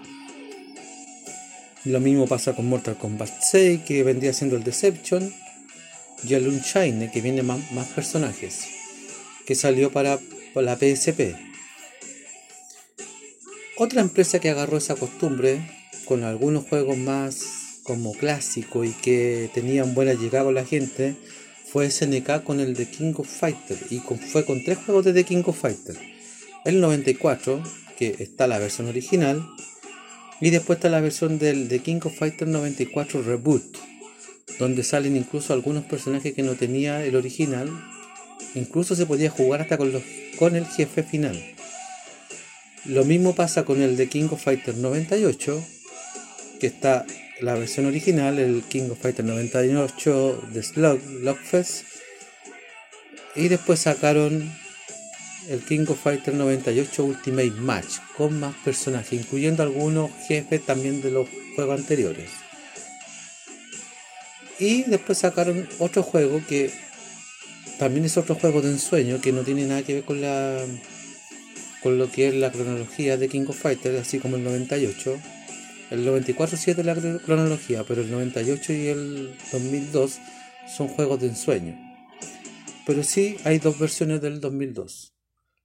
Lo 1.86 2.00
mismo 2.00 2.26
pasa 2.26 2.56
con 2.56 2.66
Mortal 2.66 2.98
Kombat 2.98 3.30
6, 3.52 3.82
que 3.86 4.02
vendría 4.02 4.34
siendo 4.34 4.56
el 4.56 4.64
Deception, 4.64 5.32
y 6.24 6.34
el 6.34 7.12
que 7.12 7.22
viene 7.22 7.44
más, 7.44 7.88
personajes, 7.96 8.66
que 9.46 9.56
salió 9.56 9.92
para, 9.92 10.20
la 10.56 10.76
PSP. 10.76 11.36
Otra 13.78 14.02
empresa 14.02 14.40
que 14.40 14.50
agarró 14.50 14.78
esa 14.78 14.96
costumbre 14.96 15.62
con 16.06 16.24
algunos 16.24 16.66
juegos 16.66 16.98
más 16.98 17.80
como 17.84 18.14
clásico 18.14 18.84
y 18.84 18.92
que 18.92 19.50
tenían 19.54 19.96
buena 19.96 20.14
llegada 20.14 20.46
con 20.46 20.56
la 20.56 20.66
gente 20.66 21.16
fue 21.72 21.90
SNK 21.90 22.44
con 22.44 22.60
el 22.60 22.74
de 22.74 22.90
King 22.90 23.14
of 23.16 23.30
Fighter 23.30 23.78
y 23.90 24.00
fue 24.00 24.44
con 24.44 24.64
tres 24.66 24.80
juegos 24.80 25.06
de 25.06 25.14
The 25.14 25.24
King 25.24 25.44
of 25.46 25.58
Fighter. 25.58 25.98
El 26.66 26.82
94, 26.82 27.64
que 27.98 28.16
está 28.20 28.48
la 28.48 28.60
versión 28.60 28.88
original, 28.88 29.48
y 30.42 30.50
después 30.50 30.78
está 30.78 30.90
la 30.90 31.00
versión 31.00 31.40
del 31.40 31.70
The 31.70 31.80
King 31.80 32.00
of 32.04 32.18
Fighter 32.18 32.48
94 32.48 33.22
Reboot 33.22 33.78
donde 34.60 34.84
salen 34.84 35.16
incluso 35.16 35.54
algunos 35.54 35.86
personajes 35.86 36.34
que 36.34 36.44
no 36.44 36.54
tenía 36.54 37.04
el 37.04 37.16
original. 37.16 37.70
Incluso 38.54 38.94
se 38.94 39.06
podía 39.06 39.30
jugar 39.30 39.62
hasta 39.62 39.78
con, 39.78 40.56
el 40.56 40.66
jefe 40.66 41.02
final. 41.02 41.42
Lo 42.86 43.06
mismo 43.06 43.34
pasa 43.34 43.64
con 43.64 43.82
el 43.82 43.96
de 43.96 44.10
King 44.10 44.28
of 44.32 44.44
Fighters 44.44 44.78
98, 44.78 45.64
que 46.60 46.68
está 46.68 47.06
la 47.40 47.56
versión 47.56 47.86
original, 47.86 48.38
el 48.38 48.64
King 48.64 48.90
of 48.92 49.00
Fighters 49.00 49.28
98 49.28 50.44
de 50.54 50.64
Slug, 50.64 51.00
Lockfest. 51.22 51.86
Y 53.36 53.48
después 53.48 53.80
sacaron 53.80 54.52
el 55.50 55.62
King 55.62 55.86
of 55.88 56.02
Fighters 56.02 56.36
98 56.36 57.06
Ultimate 57.06 57.52
Match 57.52 58.00
con 58.18 58.40
más 58.40 58.56
personajes, 58.66 59.14
incluyendo 59.14 59.64
algunos 59.64 60.12
jefes 60.28 60.66
también 60.66 61.02
de 61.02 61.12
los 61.12 61.30
juegos 61.56 61.80
anteriores. 61.80 62.49
Y 64.60 64.84
después 64.84 65.18
sacaron 65.18 65.68
otro 65.80 66.04
juego 66.04 66.42
que 66.48 66.72
también 67.78 68.06
es 68.06 68.18
otro 68.18 68.36
juego 68.36 68.62
de 68.62 68.70
ensueño 68.70 69.22
que 69.22 69.32
no 69.32 69.44
tiene 69.44 69.66
nada 69.66 69.84
que 69.84 69.96
ver 69.96 70.04
con 70.04 70.20
la 70.20 70.66
con 71.82 71.98
lo 71.98 72.12
que 72.12 72.28
es 72.28 72.36
la 72.36 72.52
cronología 72.52 73.16
de 73.16 73.30
King 73.30 73.46
of 73.48 73.58
Fighters, 73.58 74.02
así 74.02 74.20
como 74.20 74.36
el 74.36 74.44
98. 74.44 75.18
El 75.92 76.06
94 76.06 76.58
sí 76.58 76.72
es 76.72 76.78
de 76.78 76.84
la 76.84 76.94
cronología, 76.94 77.84
pero 77.88 78.02
el 78.02 78.12
98 78.12 78.74
y 78.74 78.88
el 78.88 79.36
2002 79.52 80.20
son 80.78 80.90
juegos 80.90 81.22
de 81.22 81.28
ensueño. 81.28 81.80
Pero 82.86 83.04
sí 83.04 83.38
hay 83.46 83.60
dos 83.60 83.80
versiones 83.80 84.22
del 84.22 84.42
2002. 84.42 85.14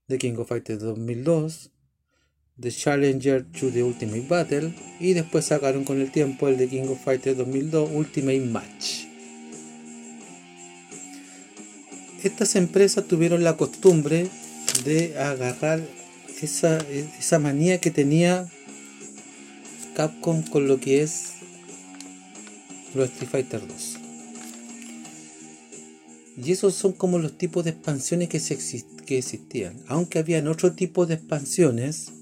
The 0.07 0.19
King 0.19 0.35
of 0.37 0.49
Fighters 0.49 0.81
2002, 0.81 1.73
The 2.61 2.71
Challenger 2.71 3.45
to 3.45 3.71
the 3.73 3.83
Ultimate 3.83 4.27
Battle 4.29 4.73
y 5.01 5.13
después 5.13 5.47
sacaron 5.47 5.83
con 5.83 6.01
el 6.01 6.13
tiempo 6.13 6.47
el 6.47 6.57
The 6.57 6.69
King 6.69 6.89
of 6.89 7.03
Fighters 7.03 7.37
2002 7.37 7.91
Ultimate 7.93 8.41
Match. 8.41 9.07
Estas 12.23 12.55
empresas 12.55 13.07
tuvieron 13.09 13.43
la 13.43 13.57
costumbre 13.57 14.29
de 14.85 15.19
agarrar 15.19 15.83
esa, 16.41 16.79
esa 17.19 17.39
manía 17.41 17.81
que 17.81 17.91
tenía 17.91 18.49
Capcom 19.97 20.43
con 20.45 20.69
lo 20.69 20.79
que 20.79 21.03
es 21.03 21.33
los 22.95 23.11
Street 23.11 23.31
Fighter 23.31 23.67
2. 23.67 23.97
Y 26.37 26.53
esos 26.53 26.75
son 26.75 26.93
como 26.93 27.19
los 27.19 27.37
tipos 27.37 27.65
de 27.65 27.71
expansiones 27.71 28.29
que, 28.29 28.39
se 28.39 28.57
que 29.07 29.19
existían. 29.19 29.83
Aunque 29.89 30.21
habían 30.21 30.47
otro 30.47 30.73
tipo 30.73 31.07
de 31.07 31.15
expansiones 31.15 32.13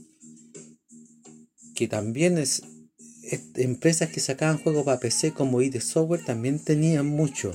que 1.83 1.89
también 1.89 2.39
es, 2.39 2.63
empresas 3.57 4.11
que 4.11 4.21
sacaban 4.21 4.59
juegos 4.59 4.85
para 4.85 5.01
PC 5.01 5.33
como 5.33 5.61
ID 5.61 5.81
Software 5.81 6.25
también 6.25 6.61
tenían 6.61 7.07
mucho. 7.07 7.51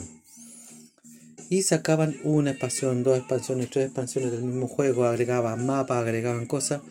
Y 1.49 1.61
sacaban 1.61 2.17
una 2.25 2.51
expansión, 2.51 3.03
dos 3.03 3.17
expansiones, 3.17 3.69
tres 3.69 3.85
expansiones 3.85 4.33
del 4.33 4.43
mismo 4.43 4.67
juego, 4.67 5.05
agregaban 5.05 5.65
mapas, 5.65 5.99
agregaban 5.99 6.45
cosas, 6.45 6.81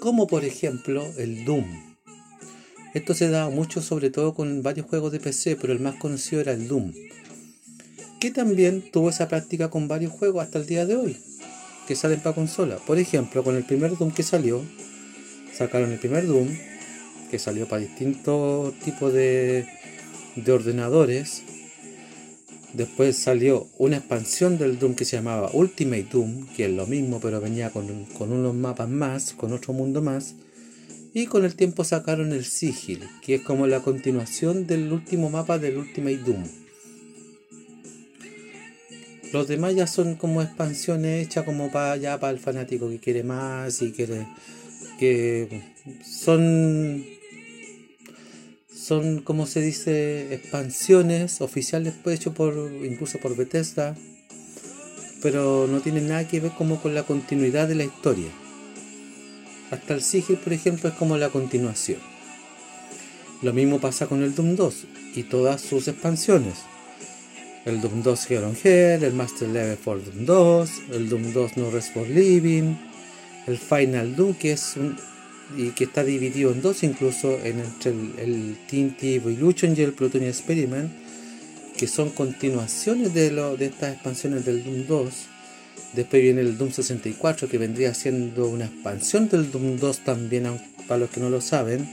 como 0.00 0.26
por 0.26 0.44
ejemplo 0.44 1.06
el 1.16 1.44
Doom. 1.44 1.64
Esto 2.92 3.14
se 3.14 3.28
daba 3.28 3.50
mucho 3.50 3.82
sobre 3.82 4.10
todo 4.10 4.34
con 4.34 4.64
varios 4.64 4.86
juegos 4.86 5.12
de 5.12 5.20
PC, 5.20 5.54
pero 5.60 5.72
el 5.72 5.78
más 5.78 5.94
conocido 5.94 6.40
era 6.40 6.54
el 6.54 6.66
Doom 6.66 6.92
que 8.18 8.32
también 8.32 8.82
tuvo 8.90 9.10
esa 9.10 9.28
práctica 9.28 9.70
con 9.70 9.86
varios 9.86 10.12
juegos 10.12 10.42
hasta 10.42 10.58
el 10.58 10.66
día 10.66 10.86
de 10.86 10.96
hoy, 10.96 11.16
que 11.86 11.94
salen 11.94 12.20
para 12.20 12.34
consola. 12.34 12.78
Por 12.84 12.98
ejemplo, 12.98 13.44
con 13.44 13.54
el 13.54 13.64
primer 13.64 13.96
Doom 13.96 14.10
que 14.10 14.24
salió, 14.24 14.62
sacaron 15.54 15.92
el 15.92 16.00
primer 16.00 16.26
Doom, 16.26 16.48
que 17.30 17.38
salió 17.38 17.66
para 17.68 17.82
distintos 17.82 18.74
tipos 18.80 19.12
de, 19.12 19.66
de 20.36 20.52
ordenadores. 20.52 21.42
Después 22.72 23.16
salió 23.16 23.66
una 23.78 23.96
expansión 23.96 24.58
del 24.58 24.78
Doom 24.78 24.94
que 24.94 25.04
se 25.04 25.16
llamaba 25.16 25.50
Ultimate 25.52 26.06
Doom, 26.12 26.46
que 26.54 26.66
es 26.66 26.70
lo 26.70 26.86
mismo, 26.86 27.20
pero 27.20 27.40
venía 27.40 27.70
con, 27.70 28.04
con 28.06 28.32
unos 28.32 28.54
mapas 28.54 28.88
más, 28.88 29.32
con 29.32 29.52
otro 29.52 29.72
mundo 29.72 30.02
más. 30.02 30.34
Y 31.12 31.26
con 31.26 31.44
el 31.44 31.56
tiempo 31.56 31.82
sacaron 31.82 32.32
el 32.32 32.44
Sigil, 32.44 33.02
que 33.22 33.36
es 33.36 33.40
como 33.42 33.66
la 33.66 33.80
continuación 33.80 34.66
del 34.68 34.92
último 34.92 35.30
mapa 35.30 35.58
del 35.58 35.78
Ultimate 35.78 36.18
Doom. 36.18 36.44
Los 39.32 39.46
demás 39.46 39.74
ya 39.74 39.86
son 39.86 40.16
como 40.16 40.42
expansiones 40.42 41.26
hechas 41.26 41.44
como 41.44 41.70
para 41.70 41.96
ya 41.96 42.18
para 42.18 42.32
el 42.32 42.40
fanático 42.40 42.88
que 42.88 42.98
quiere 42.98 43.22
más 43.22 43.80
y 43.80 43.92
quiere 43.92 44.26
que 44.98 45.62
son 46.04 47.04
son 48.80 49.20
como 49.20 49.46
se 49.46 49.60
dice 49.60 50.32
expansiones 50.32 51.40
oficiales 51.40 51.94
pues 52.02 52.18
hecho 52.18 52.32
por 52.32 52.54
incluso 52.82 53.18
por 53.18 53.36
Bethesda 53.36 53.94
pero 55.22 55.66
no 55.66 55.80
tienen 55.80 56.08
nada 56.08 56.26
que 56.26 56.40
ver 56.40 56.52
como 56.52 56.80
con 56.80 56.94
la 56.94 57.02
continuidad 57.02 57.68
de 57.68 57.74
la 57.74 57.84
historia. 57.84 58.30
Hasta 59.70 59.92
el 59.92 60.00
Sigil 60.00 60.38
por 60.38 60.54
ejemplo 60.54 60.88
es 60.88 60.94
como 60.96 61.18
la 61.18 61.28
continuación. 61.28 61.98
Lo 63.42 63.52
mismo 63.52 63.80
pasa 63.80 64.06
con 64.06 64.22
el 64.22 64.34
Doom 64.34 64.56
2 64.56 64.86
y 65.14 65.24
todas 65.24 65.60
sus 65.60 65.86
expansiones. 65.86 66.60
El 67.66 67.82
Doom 67.82 68.02
2 68.02 68.30
Hero 68.30 68.54
Hell, 68.64 69.04
el 69.04 69.12
Master 69.12 69.48
Level 69.48 69.76
for 69.76 70.02
Doom 70.02 70.24
2, 70.24 70.70
el 70.92 71.08
Doom 71.10 71.32
2 71.34 71.56
No 71.58 71.70
Rest 71.70 71.92
for 71.92 72.08
Living, 72.08 72.76
el 73.46 73.58
Final 73.58 74.16
Doom 74.16 74.32
que 74.34 74.52
es 74.52 74.76
un, 74.76 74.96
y 75.56 75.70
que 75.70 75.84
está 75.84 76.04
dividido 76.04 76.52
en 76.52 76.62
dos 76.62 76.82
incluso 76.82 77.38
en 77.44 77.60
entre 77.60 77.90
el, 77.90 78.12
el 78.18 78.56
TNT 78.68 79.02
Evolution 79.04 79.74
y 79.76 79.82
el 79.82 79.92
Plutonium 79.92 80.30
Experiment 80.30 80.90
que 81.76 81.86
son 81.86 82.10
continuaciones 82.10 83.14
de, 83.14 83.30
lo, 83.30 83.56
de 83.56 83.66
estas 83.66 83.94
expansiones 83.94 84.44
del 84.44 84.62
Doom 84.64 84.86
2 84.86 85.14
después 85.92 86.22
viene 86.22 86.40
el 86.40 86.56
Doom 86.56 86.70
64 86.70 87.48
que 87.48 87.58
vendría 87.58 87.94
siendo 87.94 88.48
una 88.48 88.66
expansión 88.66 89.28
del 89.28 89.50
Doom 89.50 89.78
2 89.78 89.98
también 90.00 90.44
para 90.86 91.00
los 91.00 91.10
que 91.10 91.20
no 91.20 91.30
lo 91.30 91.40
saben. 91.40 91.88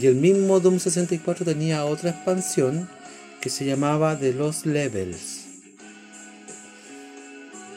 Y 0.00 0.06
el 0.06 0.14
mismo 0.14 0.60
Doom 0.60 0.78
64 0.78 1.44
tenía 1.44 1.84
otra 1.84 2.10
expansión 2.10 2.88
que 3.40 3.50
se 3.50 3.64
llamaba 3.64 4.18
The 4.18 4.32
Lost 4.32 4.66
Levels, 4.66 5.46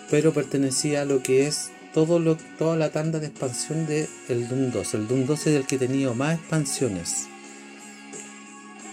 pero 0.09 0.31
pertenecía 0.31 1.01
a 1.01 1.05
lo 1.05 1.23
que 1.23 1.47
es 1.47 1.71
todo 1.95 2.19
lo, 2.19 2.35
toda 2.59 2.75
la 2.75 2.89
tanda 2.89 3.19
de 3.19 3.27
expansión 3.27 3.87
de 3.87 4.09
el 4.27 4.49
Doom 4.49 4.71
2. 4.71 4.93
El 4.95 5.07
Doom 5.07 5.25
2 5.25 5.47
es 5.47 5.55
el 5.55 5.65
que 5.65 5.77
tenía 5.77 6.11
más 6.11 6.37
expansiones. 6.37 7.27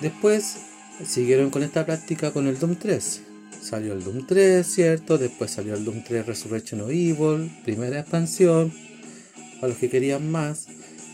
Después 0.01 0.59
siguieron 1.05 1.51
con 1.51 1.65
esta 1.65 1.85
práctica 1.85 2.31
con 2.31 2.47
el 2.47 2.61
Doom 2.61 2.77
3. 2.77 3.23
Salió 3.61 3.93
el 3.95 4.05
Doom 4.05 4.25
3, 4.25 4.65
¿cierto? 4.65 5.19
Después 5.19 5.51
salió 5.51 5.75
el 5.75 5.85
Doom 5.85 6.05
3 6.05 6.25
Resurrection 6.25 6.81
of 6.83 6.91
Evil, 6.91 7.51
primera 7.65 7.99
expansión, 7.99 8.73
para 9.57 9.73
los 9.73 9.79
que 9.79 9.91
querían 9.91 10.31
más. 10.31 10.69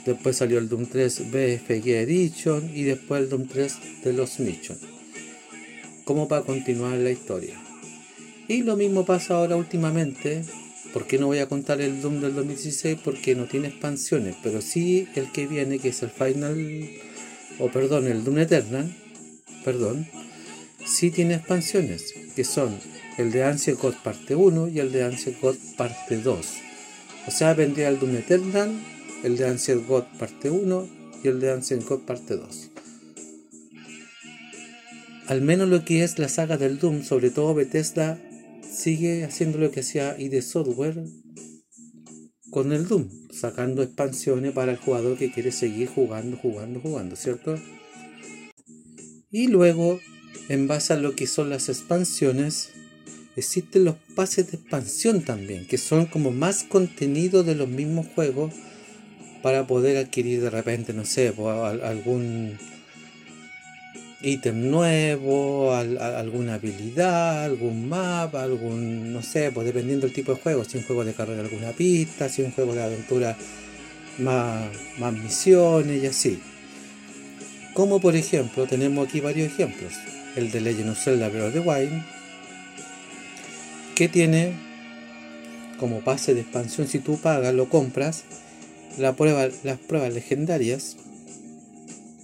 Después 0.05 0.37
salió 0.37 0.59
el 0.59 0.69
Doom 0.69 0.87
3 0.87 1.31
BFG 1.31 1.89
Edition 1.89 2.71
y 2.77 2.83
después 2.83 3.23
el 3.23 3.31
Doom 3.31 3.49
3 3.49 4.05
de 4.05 4.13
los 4.13 4.39
Mission 4.41 4.79
como 6.05 6.27
para 6.27 6.43
continuar 6.43 6.97
la 6.97 7.11
historia. 7.11 7.61
Y 8.49 8.63
lo 8.63 8.77
mismo 8.77 9.05
pasa 9.05 9.35
ahora 9.35 9.57
últimamente. 9.57 10.43
¿Por 10.99 11.07
qué 11.07 11.17
no 11.17 11.29
voy 11.29 11.39
a 11.39 11.49
contar 11.49 11.81
el 11.81 12.03
Doom 12.03 12.21
del 12.21 12.35
2016? 12.35 12.99
Porque 13.05 13.37
no 13.37 13.45
tiene 13.45 13.69
expansiones, 13.69 14.35
pero 14.43 14.61
sí 14.61 15.07
el 15.15 15.31
que 15.31 15.47
viene, 15.47 15.79
que 15.79 15.91
es 15.91 16.03
el 16.03 16.11
Final, 16.11 16.91
o 17.61 17.69
perdón, 17.69 18.09
el 18.09 18.25
Doom 18.25 18.39
Eternal, 18.39 18.93
perdón, 19.65 20.09
sí 20.85 21.13
tiene 21.13 21.35
expansiones, 21.35 22.13
que 22.35 22.43
son 22.43 22.81
el 23.17 23.31
de 23.31 23.45
Ancient 23.45 23.81
God 23.81 23.95
parte 24.03 24.35
1 24.35 24.71
y 24.71 24.81
el 24.81 24.91
de 24.91 25.05
Ancient 25.05 25.41
God 25.41 25.55
parte 25.77 26.21
2. 26.21 26.47
O 27.29 27.31
sea, 27.31 27.55
vendría 27.55 27.91
el 27.91 28.01
Doom 28.01 28.17
Eternal, 28.17 28.73
el 29.23 29.37
de 29.37 29.47
Ancient 29.47 29.87
God 29.87 30.03
parte 30.19 30.51
1 30.51 30.89
y 31.23 31.29
el 31.29 31.39
de 31.39 31.53
Ancient 31.53 31.87
God 31.87 32.01
parte 32.01 32.35
2 32.35 32.71
al 35.29 35.43
menos 35.43 35.69
lo 35.69 35.85
que 35.85 36.05
es 36.05 36.19
la 36.19 36.31
saga 36.31 36.57
del 36.57 36.79
Doom, 36.79 37.05
sobre 37.05 37.29
todo 37.29 37.53
Bethesda, 37.53 38.19
sigue 38.79 39.25
haciendo 39.25 39.59
lo 39.59 39.71
que 39.71 39.81
hacía 39.81 40.17
ID 40.19 40.41
Software 40.41 41.05
con 42.51 42.73
el 42.73 42.87
Doom, 42.87 43.09
sacando 43.33 43.83
expansiones 43.83 44.53
para 44.53 44.73
el 44.73 44.79
jugador 44.79 45.19
que 45.19 45.33
quiere 45.33 45.51
seguir 45.51 45.89
jugando, 45.89 46.37
jugando, 46.37 46.81
jugando, 46.81 47.17
¿cierto? 47.17 47.57
Y 49.31 49.49
luego, 49.49 50.01
en 50.49 50.69
base 50.69 50.93
a 50.93 50.97
lo 50.97 51.15
que 51.15 51.27
son 51.27 51.51
las 51.51 51.69
expansiones, 51.69 52.71
existen 53.37 53.85
los 53.85 53.97
pases 54.15 54.51
de 54.51 54.57
expansión 54.57 55.23
también, 55.23 55.67
que 55.67 55.77
son 55.77 56.07
como 56.07 56.31
más 56.31 56.63
contenido 56.63 57.43
de 57.43 57.57
los 57.57 57.69
mismos 57.69 58.07
juegos 58.15 58.55
para 59.43 59.67
poder 59.67 59.97
adquirir 59.97 60.41
de 60.41 60.51
repente, 60.51 60.93
no 60.93 61.05
sé, 61.05 61.29
algún 61.29 62.59
ítem 64.21 64.71
nuevo, 64.71 65.73
alguna 65.75 66.55
habilidad, 66.55 67.45
algún 67.45 67.89
mapa, 67.89 68.43
algún, 68.43 69.13
no 69.13 69.23
sé, 69.23 69.53
pues 69.53 69.67
dependiendo 69.67 70.07
del 70.07 70.15
tipo 70.15 70.35
de 70.35 70.41
juego, 70.41 70.65
si 70.65 70.79
un 70.79 70.85
juego 70.85 71.05
de 71.05 71.15
carrera 71.15 71.43
alguna 71.43 71.73
pista, 71.73 72.29
si 72.29 72.43
un 72.43 72.51
juego 72.51 72.75
de 72.75 72.83
aventura 72.83 73.37
más, 74.19 74.71
más 74.99 75.13
misiones 75.13 76.03
y 76.03 76.07
así. 76.07 76.41
Como 77.75 78.01
por 78.01 78.17
ejemplo, 78.17 78.67
tenemos 78.67 79.07
aquí 79.07 79.21
varios 79.21 79.53
ejemplos. 79.53 79.93
El 80.35 80.51
de 80.51 80.61
Legend 80.61 80.91
of 80.91 80.99
Zelda 80.99 81.29
Breath 81.29 81.47
of 81.47 81.53
the 81.53 81.61
Wild, 81.61 82.03
que 83.95 84.09
tiene 84.09 84.53
como 85.79 86.01
pase 86.01 86.35
de 86.35 86.41
expansión, 86.41 86.89
si 86.89 86.99
tú 86.99 87.19
pagas, 87.19 87.55
lo 87.55 87.69
compras, 87.69 88.25
la 88.99 89.15
prueba, 89.15 89.49
las 89.63 89.79
pruebas 89.79 90.13
legendarias 90.13 90.97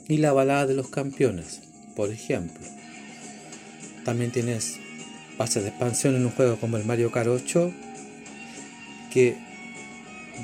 y 0.08 0.16
la 0.16 0.32
balada 0.32 0.66
de 0.66 0.74
los 0.74 0.88
campeones 0.88 1.60
por 1.94 2.10
ejemplo. 2.10 2.64
También 4.04 4.30
tienes 4.30 4.78
pases 5.36 5.62
de 5.62 5.70
expansión 5.70 6.14
en 6.14 6.24
un 6.24 6.32
juego 6.32 6.56
como 6.56 6.76
el 6.76 6.84
Mario 6.84 7.10
Kart 7.10 7.28
8, 7.28 7.72
que, 9.12 9.36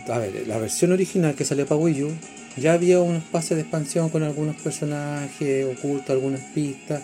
a 0.08 0.18
ver, 0.18 0.46
la 0.46 0.58
versión 0.58 0.92
original 0.92 1.34
que 1.34 1.44
salió 1.44 1.66
para 1.66 1.80
Wii 1.80 2.04
U, 2.04 2.12
ya 2.56 2.72
había 2.72 3.00
unos 3.00 3.24
pases 3.24 3.56
de 3.56 3.62
expansión 3.62 4.08
con 4.08 4.22
algunos 4.22 4.56
personajes 4.56 5.66
ocultos, 5.78 6.10
algunas 6.10 6.40
pistas. 6.40 7.02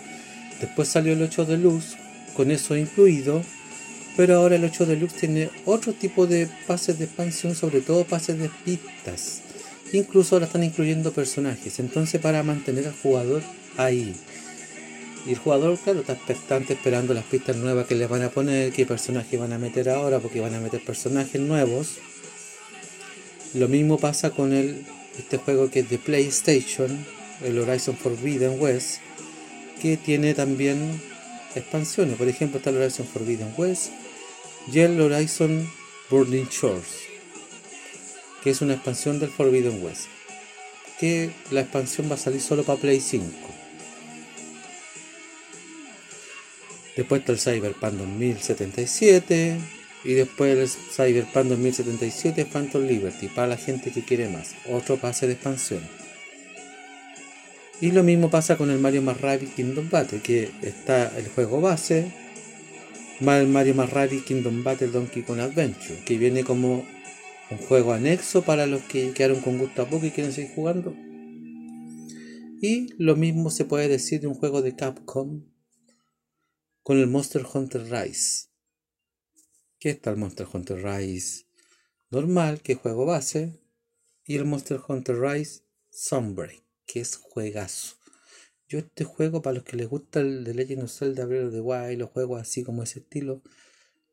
Después 0.59 0.87
salió 0.87 1.13
el 1.13 1.21
8 1.21 1.45
Deluxe, 1.45 1.95
con 2.35 2.51
eso 2.51 2.75
incluido. 2.75 3.41
Pero 4.17 4.37
ahora 4.37 4.55
el 4.55 4.63
8 4.63 4.85
Deluxe 4.87 5.15
tiene 5.15 5.49
otro 5.65 5.93
tipo 5.93 6.25
de 6.25 6.49
pases 6.65 6.97
de 6.97 7.05
expansión, 7.05 7.55
sobre 7.55 7.81
todo 7.81 8.03
pases 8.03 8.39
de 8.39 8.49
pistas. 8.65 9.41
Incluso 9.93 10.35
ahora 10.35 10.47
están 10.47 10.63
incluyendo 10.63 11.11
personajes. 11.13 11.79
Entonces 11.79 12.19
para 12.19 12.43
mantener 12.43 12.87
al 12.87 12.95
jugador 12.95 13.43
ahí. 13.77 14.15
Y 15.25 15.31
el 15.31 15.37
jugador, 15.37 15.77
claro, 15.77 16.01
está 16.01 16.13
expectante 16.13 16.73
esperando 16.73 17.13
las 17.13 17.25
pistas 17.25 17.55
nuevas 17.57 17.85
que 17.85 17.95
le 17.95 18.07
van 18.07 18.21
a 18.21 18.29
poner, 18.29 18.71
qué 18.71 18.85
personajes 18.85 19.39
van 19.39 19.53
a 19.53 19.57
meter 19.57 19.89
ahora, 19.89 20.19
porque 20.19 20.39
van 20.39 20.55
a 20.55 20.59
meter 20.59 20.83
personajes 20.83 21.39
nuevos. 21.41 21.97
Lo 23.53 23.67
mismo 23.67 23.97
pasa 23.97 24.31
con 24.31 24.53
el, 24.53 24.85
este 25.17 25.37
juego 25.37 25.69
que 25.69 25.81
es 25.81 25.89
de 25.89 25.97
PlayStation, 25.97 27.05
el 27.43 27.59
Horizon 27.59 27.97
Forbidden 27.97 28.59
West, 28.59 28.99
que 29.81 29.97
tiene 29.97 30.33
también 30.33 31.01
expansiones. 31.55 32.15
Por 32.17 32.27
ejemplo, 32.27 32.57
está 32.57 32.69
el 32.69 32.77
Horizon 32.77 33.05
Forbidden 33.05 33.53
West 33.57 33.91
y 34.71 34.79
el 34.79 34.99
Horizon 34.99 35.69
Burning 36.09 36.47
Shores, 36.49 37.01
que 38.43 38.51
es 38.51 38.61
una 38.61 38.75
expansión 38.75 39.19
del 39.19 39.29
Forbidden 39.29 39.83
West. 39.83 40.05
Que 40.99 41.31
la 41.51 41.61
expansión 41.61 42.09
va 42.09 42.15
a 42.15 42.17
salir 42.17 42.41
solo 42.41 42.63
para 42.63 42.79
Play 42.79 42.99
5. 42.99 43.46
Después 46.97 47.21
está 47.21 47.31
el 47.31 47.39
Cyberpunk 47.39 47.93
2077. 47.93 49.59
Y 50.03 50.13
después 50.13 50.57
el 50.57 50.67
Cyberpunk 50.67 51.45
2077 51.45 52.45
Phantom 52.45 52.83
Liberty. 52.85 53.27
Para 53.27 53.49
la 53.49 53.57
gente 53.57 53.91
que 53.91 54.03
quiere 54.03 54.27
más. 54.29 54.55
Otro 54.67 54.97
pase 54.97 55.27
de 55.27 55.33
expansión. 55.33 55.81
Y 57.79 57.91
lo 57.91 58.01
mismo 58.01 58.31
pasa 58.31 58.57
con 58.57 58.71
el 58.71 58.79
Mario 58.79 59.03
más 59.03 59.17
Kingdom 59.55 59.91
Battle. 59.91 60.21
Que 60.21 60.49
está 60.63 61.15
el 61.15 61.27
juego 61.27 61.61
base. 61.61 62.11
Más 63.19 63.41
el 63.41 63.47
Mario 63.47 63.75
más 63.75 63.91
Kingdom 64.25 64.63
Battle 64.63 64.87
Donkey 64.87 65.21
Kong 65.21 65.39
Adventure. 65.39 65.99
Que 66.03 66.17
viene 66.17 66.43
como 66.43 66.83
un 67.51 67.57
juego 67.59 67.93
anexo 67.93 68.41
para 68.41 68.65
los 68.65 68.81
que 68.81 69.11
quedaron 69.11 69.41
con 69.41 69.59
gusto 69.59 69.83
a 69.83 69.85
poco 69.87 70.07
y 70.07 70.11
quieren 70.11 70.33
seguir 70.33 70.51
jugando. 70.55 70.95
Y 72.59 72.87
lo 72.97 73.15
mismo 73.15 73.51
se 73.51 73.65
puede 73.65 73.87
decir 73.87 74.19
de 74.19 74.27
un 74.27 74.33
juego 74.33 74.63
de 74.63 74.75
Capcom 74.75 75.43
con 76.87 76.99
el 76.99 77.07
Monster 77.07 77.45
Hunter 77.53 77.91
Rise. 77.91 78.47
Que 79.77 79.89
está 79.89 80.09
el 80.09 80.15
Monster 80.15 80.47
Hunter 80.53 80.81
Rise 80.81 81.43
normal, 82.09 82.61
que 82.61 82.71
es 82.71 82.79
juego 82.79 83.05
base, 83.05 83.59
y 84.23 84.37
el 84.37 84.45
Monster 84.45 84.79
Hunter 84.87 85.19
Rise 85.19 85.63
Sunbreak, 85.89 86.63
que 86.85 87.01
es 87.01 87.17
juegazo. 87.17 87.97
Yo 88.69 88.79
este 88.79 89.03
juego, 89.03 89.41
para 89.41 89.55
los 89.55 89.65
que 89.65 89.75
les 89.75 89.89
gusta 89.89 90.21
el 90.21 90.45
de 90.45 90.53
Legend 90.53 90.83
of 90.83 90.97
Zelda 90.97 91.25
Breath 91.25 91.47
of 91.47 91.53
the 91.55 91.59
Wild, 91.59 91.99
los 91.99 92.09
juegos 92.11 92.39
así 92.39 92.63
como 92.63 92.83
ese 92.83 92.99
estilo, 92.99 93.43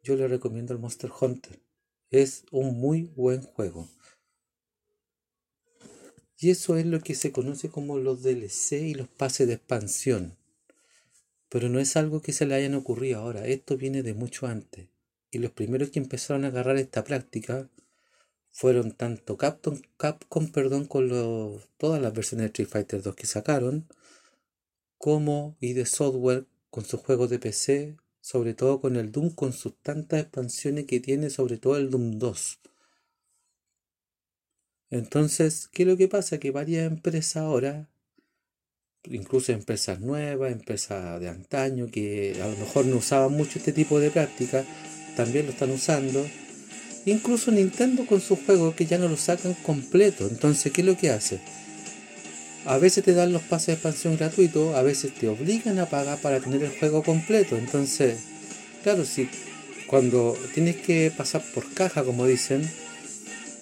yo 0.03 0.17
les 0.17 0.29
recomiendo 0.29 0.73
el 0.73 0.81
Monster 0.81 1.13
Hunter. 1.21 1.63
Es 2.11 2.45
un 2.51 2.81
muy 2.81 3.05
buen 3.05 3.43
juego. 3.43 3.89
Y 6.39 6.51
eso 6.51 6.77
es 6.77 6.87
lo 6.87 6.99
que 6.99 7.15
se 7.15 7.31
conoce 7.31 7.71
como 7.71 7.99
los 7.99 8.25
DLC 8.25 8.73
y 8.73 8.95
los 8.95 9.07
pases 9.07 9.47
de 9.47 9.55
expansión. 9.55 10.37
Pero 11.55 11.69
no 11.69 11.79
es 11.79 11.97
algo 11.97 12.21
que 12.21 12.33
se 12.33 12.47
le 12.47 12.57
hayan 12.57 12.75
ocurrido 12.75 13.21
ahora, 13.21 13.47
esto 13.47 13.77
viene 13.77 14.03
de 14.03 14.13
mucho 14.13 14.49
antes. 14.49 14.89
Y 15.31 15.39
los 15.39 15.53
primeros 15.53 15.91
que 15.91 16.01
empezaron 16.01 16.45
a 16.45 16.49
agarrar 16.49 16.79
esta 16.79 17.05
práctica 17.05 17.71
fueron 18.51 18.91
tanto 18.91 19.37
Capcom, 19.37 19.81
Capcom 19.97 20.51
perdón, 20.51 20.87
con 20.87 21.09
todas 21.77 22.03
las 22.03 22.13
versiones 22.13 22.43
de 22.43 22.47
Street 22.47 22.69
Fighter 22.69 23.03
2 23.03 23.15
que 23.15 23.29
sacaron, 23.29 23.87
como 24.99 25.57
ID 25.61 25.85
Software 25.85 26.45
con 26.71 26.85
sus 26.85 26.99
juegos 26.99 27.31
de 27.31 27.39
PC, 27.39 27.99
sobre 28.21 28.55
todo 28.55 28.81
con 28.81 28.97
el 28.97 29.13
Doom, 29.13 29.31
con 29.31 29.53
sus 29.53 29.81
tantas 29.81 30.23
expansiones 30.23 30.87
que 30.87 30.99
tiene, 30.99 31.31
sobre 31.31 31.59
todo 31.59 31.77
el 31.77 31.89
Doom 31.89 32.19
2. 32.19 32.59
Entonces, 34.91 35.69
¿qué 35.69 35.85
es 35.85 35.89
lo 35.89 35.97
que 35.97 36.09
pasa? 36.09 36.41
Que 36.41 36.51
varias 36.51 36.91
empresas 36.91 37.37
ahora 37.37 37.89
incluso 39.11 39.53
empresas 39.53 40.01
nuevas, 40.01 40.53
empresas 40.53 41.21
de 41.21 41.29
antaño 41.29 41.89
que 41.91 42.37
a 42.43 42.49
lo 42.49 42.57
mejor 42.57 42.87
no 42.87 42.97
usaban 42.97 43.33
mucho 43.33 43.59
este 43.59 43.73
tipo 43.73 44.01
de 44.01 44.11
práctica, 44.11 44.65
también 45.17 45.47
lo 45.47 45.53
están 45.53 45.71
usando. 45.71 46.25
Incluso 47.07 47.51
Nintendo 47.51 48.07
con 48.07 48.21
sus 48.21 48.39
juegos 48.41 48.75
que 48.75 48.87
ya 48.87 48.99
no 48.99 49.09
lo 49.09 49.17
sacan 49.17 49.55
completo. 49.55 50.27
Entonces, 50.27 50.73
¿qué 50.73 50.81
es 50.81 50.87
lo 50.87 50.97
que 50.97 51.11
hace? 51.11 51.39
A 52.65 52.79
veces 52.79 53.05
te 53.05 53.13
dan 53.13 53.33
los 53.33 53.43
pases 53.43 53.67
de 53.67 53.73
expansión 53.75 54.17
gratuitos, 54.17 54.75
a 54.75 54.83
veces 54.83 55.13
te 55.13 55.29
obligan 55.29 55.79
a 55.79 55.87
pagar 55.87 56.19
para 56.19 56.41
tener 56.41 56.63
el 56.63 56.79
juego 56.79 57.03
completo. 57.03 57.59
Entonces, 57.59 58.21
claro, 58.83 59.05
si 59.05 59.29
cuando 59.87 60.35
tienes 60.55 60.77
que 60.77 61.13
pasar 61.15 61.43
por 61.55 61.71
caja, 61.75 62.05
como 62.05 62.27
dicen, 62.27 62.67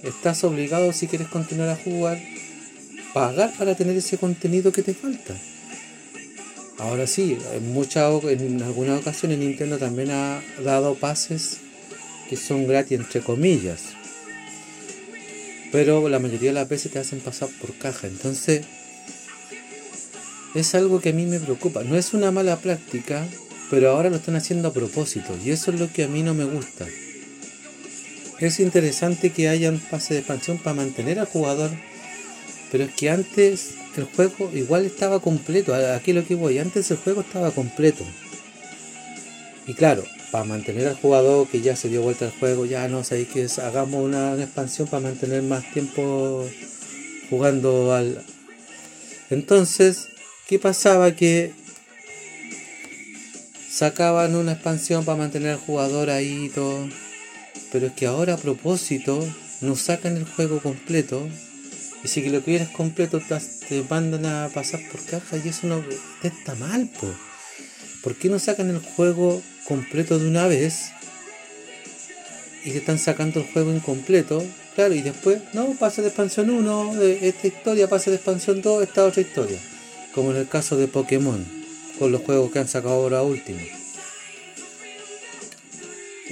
estás 0.05 0.44
obligado 0.44 0.92
si 0.92 1.09
quieres 1.09 1.26
continuar 1.26 1.70
a 1.70 1.76
jugar 1.76 2.20
pagar 3.12 3.53
para 3.57 3.75
tener 3.75 3.96
ese 3.96 4.18
contenido 4.18 4.72
que 4.72 4.83
te 4.83 4.94
falta. 4.94 5.35
Ahora 6.79 7.07
sí, 7.07 7.38
en, 7.53 7.72
muchas, 7.72 8.25
en 8.25 8.62
algunas 8.62 9.01
ocasiones 9.01 9.38
Nintendo 9.38 9.79
también 9.79 10.11
ha 10.11 10.42
dado 10.64 10.94
pases 10.94 11.59
que 12.29 12.37
son 12.37 12.66
gratis 12.66 12.98
entre 12.98 13.20
comillas. 13.20 13.81
Pero 15.70 16.09
la 16.09 16.18
mayoría 16.18 16.51
de 16.51 16.55
las 16.55 16.68
veces 16.68 16.92
te 16.92 16.98
hacen 16.98 17.20
pasar 17.20 17.48
por 17.61 17.75
caja. 17.75 18.07
Entonces, 18.07 18.64
es 20.55 20.75
algo 20.75 21.01
que 21.01 21.11
a 21.11 21.12
mí 21.12 21.25
me 21.25 21.40
preocupa. 21.40 21.83
No 21.85 21.96
es 21.96 22.14
una 22.14 22.31
mala 22.31 22.57
práctica, 22.57 23.27
pero 23.70 23.90
ahora 23.90 24.11
lo 24.11 24.16
están 24.16 24.37
haciendo 24.37 24.68
a 24.68 24.72
propósito. 24.72 25.37
Y 25.44 25.51
eso 25.51 25.70
es 25.70 25.81
lo 25.81 25.90
que 25.92 26.05
a 26.05 26.09
mí 26.09 26.22
no 26.22 26.35
me 26.35 26.44
gusta. 26.44 26.87
Es 28.38 28.61
interesante 28.61 29.31
que 29.31 29.48
hayan 29.48 29.79
pases 29.79 30.11
de 30.11 30.18
expansión 30.18 30.59
para 30.59 30.75
mantener 30.75 31.18
al 31.20 31.27
jugador 31.27 31.70
pero 32.72 32.85
es 32.85 32.94
que 32.94 33.11
antes 33.11 33.74
el 33.98 34.04
juego 34.04 34.50
igual 34.54 34.87
estaba 34.87 35.20
completo. 35.20 35.74
Aquí 35.74 36.14
lo 36.14 36.26
que 36.26 36.35
voy, 36.35 36.58
antes 36.58 36.90
el 36.90 36.96
juego 36.96 37.20
estaba 37.20 37.50
completo. 37.50 38.02
Y 39.66 39.74
claro, 39.74 40.02
para 40.30 40.44
mantener 40.44 40.88
al 40.88 40.96
jugador 40.96 41.46
que 41.48 41.61
ya 41.61 41.76
se 41.76 41.90
dio 41.90 42.00
vuelta 42.00 42.24
al 42.24 42.30
juego, 42.32 42.64
ya 42.64 42.88
no 42.88 43.04
sabéis 43.04 43.28
que 43.28 43.46
hagamos 43.61 44.02
una, 44.02 44.42
expansión 44.42 44.88
para 44.88 45.02
mantener 45.02 45.42
más 45.42 45.70
tiempo 45.74 46.48
jugando 47.28 47.92
al. 47.92 48.24
Entonces, 49.28 50.08
¿qué 50.48 50.58
pasaba? 50.58 51.14
Que 51.14 51.52
sacaban 53.70 54.35
una 54.35 54.52
expansión 54.52 55.04
para 55.04 55.18
mantener 55.18 55.50
al 55.50 55.58
jugador 55.58 56.08
ahí 56.08 56.46
y 56.46 56.48
todo. 56.48 56.88
Pero 57.70 57.88
es 57.88 57.92
que 57.92 58.06
ahora 58.06 58.35
a 58.35 58.38
propósito 58.38 59.22
no 59.61 59.76
sacan 59.76 60.16
el 60.16 60.24
juego 60.24 60.61
completo 60.61 61.28
y 62.04 62.08
si 62.08 62.22
que 62.22 62.30
lo 62.30 62.42
quieres 62.42 62.68
completo 62.68 63.20
te 63.68 63.82
mandan 63.88 64.26
a 64.26 64.48
pasar 64.52 64.80
por 64.90 65.04
caja 65.04 65.36
y 65.36 65.48
eso 65.48 65.66
no 65.66 65.84
está 66.22 66.54
mal, 66.56 66.88
po. 66.88 67.06
¿Por 68.02 68.16
qué 68.16 68.28
no 68.28 68.38
sacan 68.40 68.70
el 68.70 68.80
juego 68.80 69.40
completo 69.66 70.18
de 70.18 70.26
una 70.26 70.48
vez? 70.48 70.90
Y 72.64 72.72
te 72.72 72.78
están 72.78 72.98
sacando 72.98 73.40
el 73.40 73.46
juego 73.46 73.72
incompleto. 73.72 74.44
Claro, 74.74 74.94
y 74.94 75.02
después, 75.02 75.40
no, 75.52 75.74
pasa 75.78 76.02
de 76.02 76.08
expansión 76.08 76.50
1, 76.50 77.00
esta 77.00 77.46
historia 77.46 77.88
pasa 77.88 78.10
de 78.10 78.16
expansión 78.16 78.62
2, 78.62 78.82
esta 78.82 79.04
otra 79.04 79.20
historia. 79.22 79.58
Como 80.14 80.32
en 80.32 80.38
el 80.38 80.48
caso 80.48 80.76
de 80.76 80.88
Pokémon, 80.88 81.44
con 81.98 82.10
los 82.10 82.22
juegos 82.22 82.50
que 82.50 82.58
han 82.58 82.68
sacado 82.68 82.94
ahora 82.94 83.22
último. 83.22 83.60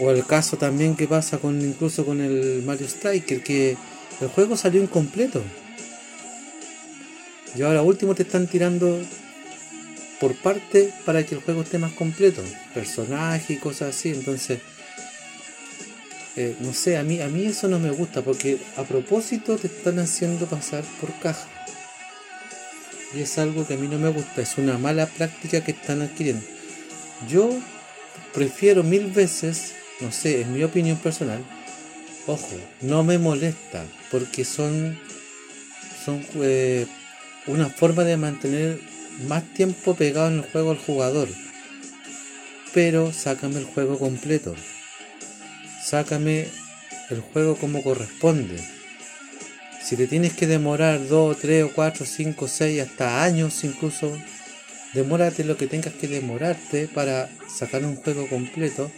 O 0.00 0.10
el 0.10 0.24
caso 0.24 0.56
también 0.56 0.96
que 0.96 1.06
pasa 1.06 1.38
con 1.38 1.60
incluso 1.60 2.04
con 2.04 2.20
el 2.20 2.62
Mario 2.64 2.86
Striker, 2.86 3.42
que 3.42 3.76
el 4.20 4.28
juego 4.28 4.56
salió 4.56 4.82
incompleto. 4.82 5.42
Y 7.56 7.62
ahora 7.62 7.82
último 7.82 8.14
te 8.14 8.22
están 8.22 8.46
tirando 8.46 9.00
por 10.20 10.34
parte 10.36 10.92
para 11.04 11.24
que 11.24 11.34
el 11.34 11.40
juego 11.40 11.62
esté 11.62 11.78
más 11.78 11.92
completo. 11.92 12.42
Personajes 12.74 13.50
y 13.50 13.56
cosas 13.56 13.96
así. 13.96 14.10
Entonces, 14.10 14.60
eh, 16.36 16.54
no 16.60 16.72
sé, 16.72 16.96
a 16.96 17.02
mí, 17.02 17.20
a 17.20 17.28
mí 17.28 17.46
eso 17.46 17.68
no 17.68 17.78
me 17.78 17.90
gusta 17.90 18.22
porque 18.22 18.58
a 18.76 18.84
propósito 18.84 19.56
te 19.56 19.66
están 19.66 19.98
haciendo 19.98 20.46
pasar 20.46 20.84
por 21.00 21.12
caja. 21.18 21.48
Y 23.14 23.22
es 23.22 23.38
algo 23.38 23.66
que 23.66 23.74
a 23.74 23.76
mí 23.76 23.88
no 23.88 23.98
me 23.98 24.10
gusta. 24.10 24.42
Es 24.42 24.56
una 24.58 24.78
mala 24.78 25.06
práctica 25.06 25.62
que 25.62 25.72
están 25.72 26.02
adquiriendo. 26.02 26.44
Yo 27.28 27.50
prefiero 28.32 28.82
mil 28.84 29.06
veces, 29.06 29.74
no 30.00 30.12
sé, 30.12 30.42
en 30.42 30.52
mi 30.52 30.62
opinión 30.62 30.96
personal, 30.98 31.42
ojo, 32.26 32.56
no 32.80 33.02
me 33.02 33.18
molesta 33.18 33.84
porque 34.10 34.44
son, 34.44 34.98
son 36.04 36.24
eh, 36.36 36.86
una 37.46 37.68
forma 37.68 38.04
de 38.04 38.16
mantener 38.16 38.80
más 39.26 39.42
tiempo 39.54 39.94
pegado 39.94 40.28
en 40.28 40.38
el 40.38 40.50
juego 40.50 40.70
al 40.70 40.78
jugador. 40.78 41.28
Pero 42.72 43.12
sácame 43.12 43.58
el 43.58 43.64
juego 43.64 43.98
completo. 43.98 44.54
Sácame 45.84 46.46
el 47.10 47.20
juego 47.20 47.56
como 47.56 47.82
corresponde. 47.82 48.60
Si 49.82 49.96
te 49.96 50.06
tienes 50.06 50.34
que 50.34 50.46
demorar 50.46 51.08
2, 51.08 51.38
3 51.38 51.64
o 51.64 51.72
4, 51.72 52.06
5, 52.06 52.48
6, 52.48 52.82
hasta 52.82 53.24
años 53.24 53.64
incluso, 53.64 54.16
demórate 54.94 55.42
lo 55.42 55.56
que 55.56 55.66
tengas 55.66 55.94
que 55.94 56.06
demorarte 56.06 56.86
para 56.86 57.28
sacar 57.52 57.84
un 57.84 57.96
juego 57.96 58.28
completo. 58.28 58.90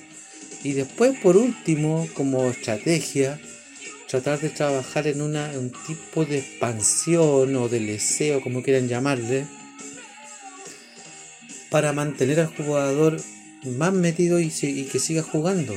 Y 0.63 0.73
después, 0.73 1.19
por 1.21 1.37
último, 1.37 2.07
como 2.15 2.51
estrategia, 2.51 3.41
tratar 4.13 4.41
de 4.41 4.51
trabajar 4.51 5.07
en 5.07 5.23
una, 5.23 5.51
un 5.57 5.73
tipo 5.87 6.27
de 6.27 6.41
expansión 6.41 7.57
o 7.57 7.71
de 7.71 7.81
deseo, 7.81 8.43
como 8.43 8.63
quieran 8.63 8.87
llamarle, 8.87 9.47
para 11.71 11.95
mantener 11.95 12.41
al 12.41 12.55
jugador 12.55 13.19
más 13.65 13.95
metido 13.95 14.39
y, 14.39 14.51
que 14.51 14.99
siga 14.99 15.23
jugando. 15.23 15.75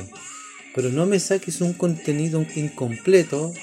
Pero 0.74 0.90
no 0.90 1.06
me 1.06 1.18
saques 1.18 1.62
un 1.62 1.72
contenido 1.72 2.44
incompleto 2.56 3.54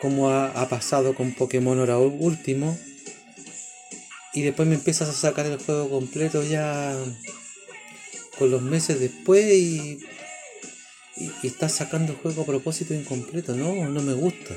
como 0.00 0.30
ha, 0.30 0.68
pasado 0.68 1.14
con 1.14 1.30
Pokémon 1.30 1.78
ahora 1.78 1.98
último. 1.98 2.76
Y 4.34 4.42
después 4.42 4.66
me 4.66 4.74
empiezas 4.74 5.08
a 5.08 5.12
sacar 5.12 5.46
el 5.46 5.58
juego 5.58 5.88
completo 5.88 6.42
ya 6.42 6.92
con 8.36 8.50
los 8.50 8.62
meses 8.62 8.98
después 8.98 9.44
y, 9.54 10.00
y, 11.16 11.46
estás 11.46 11.72
sacando 11.72 12.12
el 12.12 12.18
juego 12.18 12.42
a 12.42 12.46
propósito 12.46 12.94
incompleto. 12.94 13.54
No, 13.54 13.88
no 13.88 14.02
me 14.02 14.12
gusta. 14.12 14.54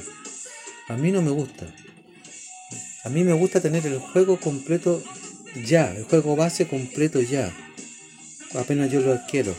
A 0.87 0.97
mí 0.97 1.11
no 1.11 1.21
me 1.21 1.31
gusta. 1.31 1.67
A 3.03 3.09
mí 3.09 3.23
me 3.23 3.33
gusta 3.33 3.61
tener 3.61 3.85
el 3.85 3.99
juego 3.99 4.39
completo 4.39 5.01
ya, 5.65 5.93
el 5.95 6.03
juego 6.03 6.35
base 6.35 6.67
completo 6.67 7.21
ya. 7.21 7.53
Apenas 8.55 8.91
yo 8.91 8.99
lo 9.01 9.13
adquiero. 9.13 9.55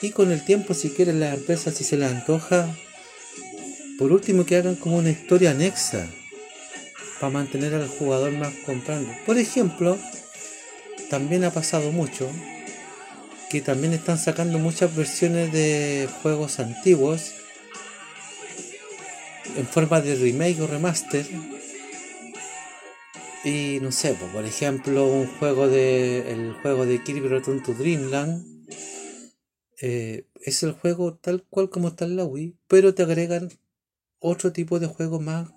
Y 0.00 0.10
con 0.10 0.32
el 0.32 0.44
tiempo, 0.44 0.74
si 0.74 0.90
quieren 0.90 1.20
la 1.20 1.34
empresa, 1.34 1.70
si 1.70 1.84
se 1.84 1.96
les 1.96 2.10
antoja, 2.10 2.74
por 3.98 4.10
último 4.10 4.44
que 4.44 4.56
hagan 4.56 4.74
como 4.74 4.98
una 4.98 5.10
historia 5.10 5.52
anexa 5.52 6.08
para 7.20 7.32
mantener 7.32 7.74
al 7.74 7.88
jugador 7.88 8.32
más 8.32 8.52
comprando. 8.66 9.12
Por 9.26 9.38
ejemplo, 9.38 9.96
también 11.08 11.44
ha 11.44 11.52
pasado 11.52 11.92
mucho 11.92 12.28
que 13.52 13.60
también 13.60 13.92
están 13.92 14.18
sacando 14.18 14.58
muchas 14.58 14.96
versiones 14.96 15.52
de 15.52 16.08
juegos 16.22 16.58
antiguos 16.58 17.34
en 19.58 19.66
forma 19.66 20.00
de 20.00 20.14
remake 20.14 20.58
o 20.62 20.66
remaster. 20.66 21.26
Y 23.44 23.78
no 23.82 23.92
sé, 23.92 24.16
por 24.32 24.46
ejemplo, 24.46 25.06
un 25.06 25.26
juego 25.26 25.68
de 25.68 26.32
el 26.32 26.54
juego 26.62 26.86
de 26.86 27.04
Kirby 27.04 27.28
Return 27.28 27.62
to 27.62 27.74
Dreamland 27.74 28.66
eh, 29.82 30.26
es 30.40 30.62
el 30.62 30.72
juego 30.72 31.16
tal 31.16 31.44
cual 31.50 31.68
como 31.68 31.88
está 31.88 32.06
en 32.06 32.16
la 32.16 32.24
Wii, 32.24 32.56
pero 32.68 32.94
te 32.94 33.02
agregan 33.02 33.50
otro 34.18 34.52
tipo 34.52 34.80
de 34.80 34.86
juego 34.86 35.20
más 35.20 35.50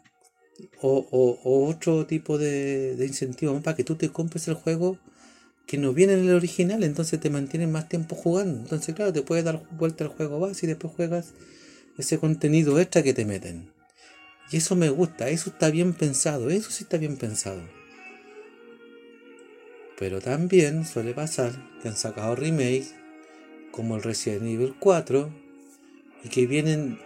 o, 0.82 1.70
otro 1.70 2.06
tipo 2.06 2.38
de, 2.38 2.98
incentivo 3.08 3.54
más 3.54 3.64
para 3.64 3.78
que 3.78 3.86
tú 3.86 3.96
te 3.96 4.10
compres 4.10 4.50
el 4.50 4.56
juego 4.56 5.00
que 5.66 5.78
no 5.78 5.94
viene 5.94 6.14
en 6.14 6.28
el 6.28 6.36
original, 6.36 6.84
entonces 6.84 7.20
te 7.20 7.30
mantienen 7.30 7.72
más 7.72 7.90
tiempo 7.90 8.16
jugando. 8.16 8.60
Entonces, 8.60 8.94
claro, 8.96 9.12
te 9.14 9.22
puedes 9.22 9.46
dar 9.46 9.64
vuelta 9.72 10.04
al 10.04 10.12
juego 10.12 10.40
base 10.40 10.66
y 10.66 10.70
después 10.70 10.94
juegas 10.94 11.34
ese 11.98 12.20
contenido 12.20 12.80
extra 12.80 13.04
que 13.04 13.14
te 13.14 13.26
meten. 13.26 13.72
Y 14.52 14.58
eso 14.58 14.76
me 14.76 14.90
gusta, 14.90 15.30
eso 15.30 15.50
está 15.50 15.72
bien 15.72 15.94
pensado, 15.94 16.50
eso 16.50 16.70
sí 16.70 16.84
está 16.84 16.98
bien 16.98 17.18
pensado. 17.18 17.62
Pero 19.98 20.22
también 20.22 20.86
suele 20.86 21.14
pasar 21.14 21.54
que 21.82 21.88
han 21.88 21.96
sacado 21.96 22.36
remakes 22.36 22.94
como 23.72 23.96
el 23.96 24.04
Resident 24.04 24.44
Evil 24.44 24.76
4 24.78 25.32
y 26.24 26.30
que 26.30 26.46
vienen 26.46 27.00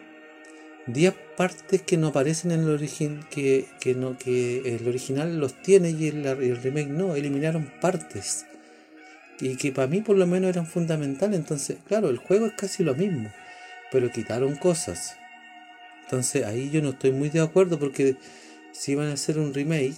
10 0.88 1.14
partes 1.38 1.82
que 1.84 1.98
no 1.98 2.08
aparecen 2.08 2.52
en 2.52 2.62
el 2.62 2.70
origen 2.70 3.22
que, 3.30 3.68
no 3.96 4.18
que 4.18 4.76
el 4.76 4.88
original 4.88 5.40
los 5.40 5.62
tiene 5.62 5.92
y 5.92 6.08
el, 6.08 6.58
remake 6.62 6.90
no 6.90 7.16
eliminaron 7.16 7.72
partes 7.80 8.46
y 9.42 9.56
que 9.56 9.72
para 9.72 9.88
mí 9.88 10.02
por 10.02 10.18
lo 10.18 10.28
menos 10.28 10.50
eran 10.50 10.68
fundamentales. 10.68 11.40
Entonces 11.40 11.78
claro 11.88 12.10
el 12.10 12.18
juego 12.18 12.48
es 12.48 12.54
casi 12.54 12.84
lo 12.84 12.96
mismo 12.96 13.30
pero 13.92 14.12
quitaron 14.12 14.56
cosas. 14.56 15.16
Entonces 16.04 16.46
ahí 16.46 16.70
yo 16.70 16.82
no 16.82 16.90
estoy 16.90 17.12
muy 17.12 17.30
de 17.30 17.42
acuerdo 17.42 17.80
porque 17.80 18.16
si 18.72 18.96
van 18.96 19.08
a 19.08 19.14
hacer 19.14 19.38
un 19.40 19.54
remake 19.54 19.96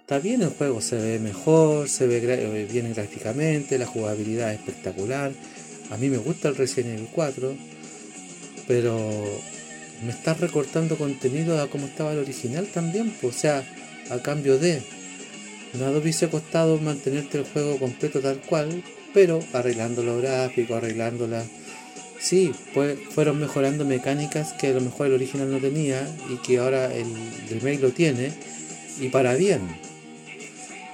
está 0.00 0.18
bien 0.18 0.42
el 0.42 0.50
juego 0.50 0.80
se 0.80 0.96
ve 0.96 1.18
mejor 1.18 1.88
se 1.88 2.06
ve 2.06 2.18
eh, 2.18 2.68
bien 2.70 2.92
gráficamente 2.92 3.78
la 3.78 3.86
jugabilidad 3.86 4.52
es 4.52 4.60
espectacular. 4.60 5.32
A 5.90 5.96
mí 5.96 6.08
me 6.08 6.18
gusta 6.18 6.48
el 6.48 6.56
Resident 6.56 6.98
Evil 6.98 7.08
4 7.12 7.56
pero 8.66 9.24
me 10.04 10.10
estás 10.10 10.40
recortando 10.40 10.96
contenido 10.96 11.60
a 11.60 11.68
como 11.68 11.86
estaba 11.86 12.12
el 12.12 12.18
original 12.18 12.66
también, 12.66 13.14
o 13.22 13.32
sea, 13.32 13.64
a 14.10 14.18
cambio 14.18 14.58
de. 14.58 14.82
Nada 15.78 15.98
hubiese 15.98 16.28
costado 16.28 16.78
mantenerte 16.78 17.38
el 17.38 17.44
juego 17.44 17.78
completo 17.78 18.20
tal 18.20 18.40
cual, 18.40 18.82
pero 19.12 19.40
arreglando 19.52 20.02
los 20.02 20.22
gráficos, 20.22 20.76
arreglándola. 20.76 21.44
Sí, 22.20 22.52
pues 22.72 22.96
fueron 23.10 23.38
mejorando 23.38 23.84
mecánicas 23.84 24.52
que 24.54 24.68
a 24.68 24.72
lo 24.72 24.80
mejor 24.80 25.08
el 25.08 25.14
original 25.14 25.50
no 25.50 25.58
tenía 25.58 26.08
y 26.30 26.36
que 26.36 26.58
ahora 26.58 26.94
el 26.94 27.06
remake 27.50 27.80
lo 27.80 27.90
tiene, 27.90 28.32
y 29.00 29.08
para 29.08 29.34
bien. 29.34 29.60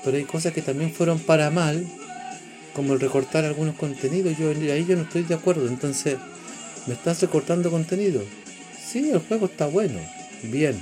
Pero 0.02 0.16
hay 0.16 0.24
cosas 0.24 0.52
que 0.54 0.62
también 0.62 0.92
fueron 0.92 1.18
para 1.18 1.50
mal, 1.50 1.86
como 2.72 2.94
el 2.94 3.00
recortar 3.00 3.44
algunos 3.44 3.76
contenidos. 3.76 4.36
Yo 4.38 4.50
ahí 4.50 4.86
yo 4.88 4.96
no 4.96 5.02
estoy 5.02 5.22
de 5.22 5.34
acuerdo, 5.34 5.68
entonces 5.68 6.16
me 6.86 6.94
estás 6.94 7.20
recortando 7.20 7.70
contenido. 7.70 8.22
Sí, 8.82 9.10
el 9.10 9.18
juego 9.18 9.46
está 9.46 9.66
bueno, 9.66 9.98
bien. 10.44 10.74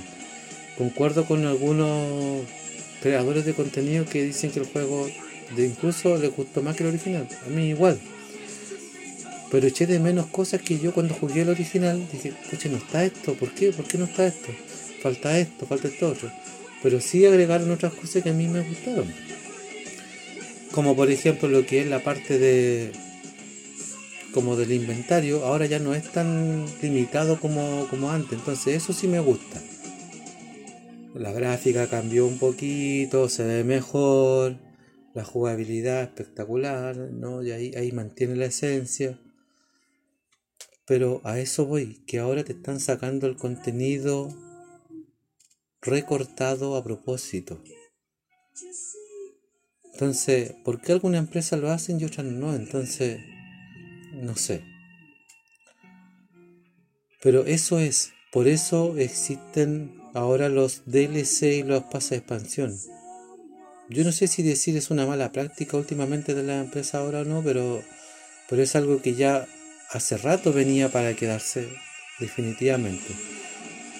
Concuerdo 0.77 1.25
con 1.25 1.45
algunos 1.45 2.45
creadores 3.01 3.45
de 3.45 3.53
contenido 3.53 4.05
que 4.05 4.23
dicen 4.23 4.51
que 4.51 4.59
el 4.59 4.65
juego 4.65 5.09
de 5.55 5.65
incluso 5.65 6.17
le 6.17 6.27
gustó 6.29 6.61
más 6.61 6.75
que 6.75 6.83
el 6.83 6.89
original. 6.89 7.27
A 7.45 7.49
mí 7.49 7.69
igual. 7.69 7.99
Pero 9.51 9.67
eché 9.67 9.87
de 9.87 9.99
menos 9.99 10.27
cosas 10.27 10.61
que 10.61 10.77
yo 10.77 10.93
cuando 10.93 11.15
jugué 11.15 11.41
el 11.41 11.49
original 11.49 12.07
dije, 12.11 12.33
pucha, 12.49 12.69
no 12.69 12.77
está 12.77 13.03
esto, 13.03 13.33
¿por 13.33 13.51
qué? 13.51 13.71
¿Por 13.71 13.85
qué 13.85 13.97
no 13.97 14.05
está 14.05 14.27
esto? 14.27 14.49
Falta 15.01 15.39
esto, 15.39 15.65
falta 15.65 15.87
esto 15.87 16.09
otro. 16.09 16.31
Pero 16.83 17.01
sí 17.01 17.25
agregaron 17.25 17.71
otras 17.71 17.93
cosas 17.93 18.23
que 18.23 18.29
a 18.29 18.33
mí 18.33 18.47
me 18.47 18.61
gustaron. 18.61 19.11
Como 20.71 20.95
por 20.95 21.09
ejemplo 21.09 21.49
lo 21.49 21.65
que 21.65 21.81
es 21.81 21.87
la 21.87 22.03
parte 22.03 22.37
de 22.37 22.91
como 24.31 24.55
del 24.55 24.71
inventario 24.71 25.43
ahora 25.43 25.65
ya 25.65 25.79
no 25.79 25.95
es 25.95 26.03
tan 26.11 26.65
limitado 26.81 27.39
como, 27.39 27.87
como 27.89 28.11
antes. 28.11 28.33
Entonces 28.33 28.75
eso 28.75 28.93
sí 28.93 29.07
me 29.07 29.19
gusta. 29.19 29.59
La 31.13 31.31
gráfica 31.31 31.89
cambió 31.89 32.27
un 32.27 32.37
poquito, 32.37 33.29
se 33.29 33.43
ve 33.43 33.63
mejor, 33.63 34.59
la 35.13 35.23
jugabilidad 35.23 36.03
espectacular, 36.03 36.95
¿no? 36.95 37.43
Y 37.43 37.51
ahí, 37.51 37.73
ahí 37.75 37.91
mantiene 37.91 38.35
la 38.35 38.45
esencia. 38.45 39.19
Pero 40.85 41.21
a 41.23 41.39
eso 41.39 41.65
voy, 41.65 42.03
que 42.05 42.19
ahora 42.19 42.43
te 42.43 42.53
están 42.53 42.79
sacando 42.79 43.27
el 43.27 43.37
contenido 43.37 44.29
recortado 45.81 46.75
a 46.75 46.83
propósito. 46.83 47.61
Entonces, 49.93 50.53
¿por 50.63 50.79
qué 50.81 50.93
alguna 50.93 51.17
empresa 51.17 51.57
lo 51.57 51.69
hacen 51.71 51.99
y 51.99 52.05
otras 52.05 52.25
no? 52.25 52.55
Entonces, 52.55 53.19
no 54.13 54.35
sé. 54.35 54.63
Pero 57.21 57.45
eso 57.45 57.79
es, 57.79 58.13
por 58.31 58.47
eso 58.47 58.95
existen 58.97 59.99
ahora 60.13 60.49
los 60.49 60.83
DLC 60.85 61.43
y 61.43 61.63
los 61.63 61.83
pases 61.83 62.11
de 62.11 62.17
expansión. 62.17 62.77
Yo 63.89 64.03
no 64.03 64.11
sé 64.11 64.27
si 64.27 64.43
decir 64.43 64.77
es 64.77 64.91
una 64.91 65.07
mala 65.07 65.31
práctica 65.31 65.77
últimamente 65.77 66.35
de 66.35 66.43
la 66.43 66.59
empresa 66.59 66.99
ahora 66.99 67.21
o 67.21 67.25
no, 67.25 67.41
pero, 67.43 67.81
pero 68.47 68.61
es 68.61 68.75
algo 68.75 69.01
que 69.01 69.15
ya 69.15 69.47
hace 69.89 70.17
rato 70.17 70.53
venía 70.53 70.89
para 70.89 71.15
quedarse 71.15 71.67
definitivamente. 72.19 73.15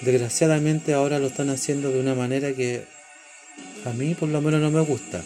Desgraciadamente 0.02 0.94
ahora 0.94 1.18
lo 1.18 1.28
están 1.28 1.50
haciendo 1.50 1.92
de 1.92 2.00
una 2.00 2.14
manera 2.14 2.54
que 2.54 2.84
a 3.86 3.94
mí 3.94 4.14
por 4.14 4.30
lo 4.30 4.42
menos 4.42 4.62
no 4.62 4.70
me 4.70 4.82
gusta. 4.82 5.24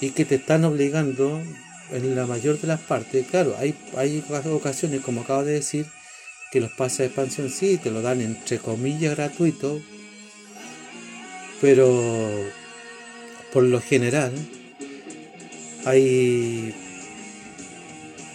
Y 0.00 0.10
que 0.10 0.24
te 0.24 0.36
están 0.36 0.64
obligando 0.64 1.40
en 1.92 2.16
la 2.16 2.26
mayor 2.26 2.58
de 2.60 2.66
las 2.66 2.80
partes, 2.80 3.26
claro, 3.26 3.56
hay, 3.58 3.74
hay 3.96 4.24
ocasiones, 4.30 5.02
como 5.02 5.20
acabo 5.20 5.44
de 5.44 5.52
decir, 5.52 5.86
que 6.54 6.60
los 6.60 6.70
pases 6.70 6.98
de 6.98 7.06
expansión 7.06 7.50
sí 7.50 7.78
te 7.78 7.90
lo 7.90 8.00
dan 8.00 8.20
entre 8.20 8.58
comillas 8.58 9.16
gratuito, 9.16 9.82
pero 11.60 12.30
por 13.52 13.64
lo 13.64 13.80
general 13.80 14.32
hay 15.84 16.72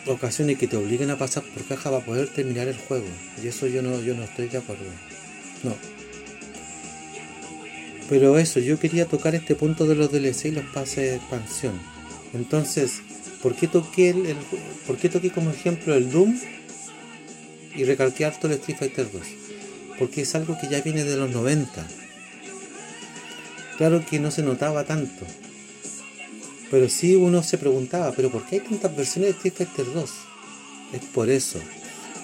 ocasiones 0.05 0.57
que 0.57 0.67
te 0.67 0.75
obligan 0.75 1.11
a 1.11 1.17
pasar 1.17 1.43
por 1.43 1.63
caja 1.63 1.91
para 1.91 2.05
poder 2.05 2.27
terminar 2.27 2.67
el 2.67 2.75
juego. 2.77 3.07
Y 3.41 3.47
eso 3.47 3.67
yo 3.67 3.81
no, 3.81 4.01
yo 4.01 4.13
no 4.15 4.25
estoy 4.25 4.49
de 4.49 4.57
acuerdo. 4.57 4.83
No. 5.63 5.77
Pero 8.09 8.37
eso, 8.37 8.59
yo 8.59 8.77
quería 8.77 9.05
tocar 9.05 9.33
este 9.33 9.55
punto 9.55 9.87
de 9.87 9.95
los 9.95 10.11
DLC 10.11 10.47
y 10.47 10.51
los 10.51 10.65
pases 10.65 10.97
de 10.97 11.15
expansión. 11.15 11.79
Entonces, 12.33 13.01
¿Por 13.41 13.55
qué 13.55 13.67
toqué, 13.67 14.09
el, 14.09 14.35
¿por 14.85 14.97
qué 14.97 15.07
toqué 15.07 15.29
como 15.29 15.51
ejemplo 15.51 15.95
el 15.95 16.11
Doom 16.11 16.37
y 17.75 17.83
recalqué 17.83 18.25
harto 18.25 18.47
el 18.47 18.53
Street 18.53 18.77
Fighter 18.77 19.11
2? 19.11 19.21
Porque 19.97 20.21
es 20.21 20.35
algo 20.35 20.57
que 20.59 20.67
ya 20.67 20.81
viene 20.81 21.03
de 21.03 21.17
los 21.17 21.29
90. 21.29 21.85
Claro 23.77 24.03
que 24.05 24.19
no 24.19 24.31
se 24.31 24.43
notaba 24.43 24.83
tanto. 24.83 25.25
Pero 26.71 26.89
sí 26.89 27.15
uno 27.15 27.43
se 27.43 27.57
preguntaba, 27.57 28.11
¿pero 28.11 28.29
por 28.29 28.45
qué 28.45 28.57
hay 28.57 28.61
tantas 28.61 28.95
versiones 28.95 29.31
de 29.31 29.49
Street 29.49 29.67
Fighter 29.69 29.93
2? 29.93 30.11
Es 30.93 31.01
por 31.13 31.29
eso. 31.29 31.59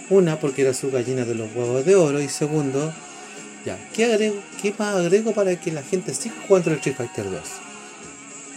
Una, 0.09 0.39
porque 0.39 0.61
era 0.61 0.73
su 0.73 0.91
gallina 0.91 1.25
de 1.25 1.35
los 1.35 1.53
huevos 1.55 1.85
de 1.85 1.95
oro. 1.95 2.21
Y 2.21 2.29
segundo, 2.29 2.93
ya, 3.65 3.77
¿qué, 3.93 4.05
agrego, 4.05 4.35
qué 4.61 4.73
más 4.77 4.95
agrego 4.95 5.33
para 5.33 5.59
que 5.59 5.71
la 5.71 5.83
gente 5.83 6.13
siga 6.13 6.35
jugando 6.47 6.71
el 6.71 6.77
Street 6.77 6.97
Fighter 6.97 7.31
2? 7.31 7.41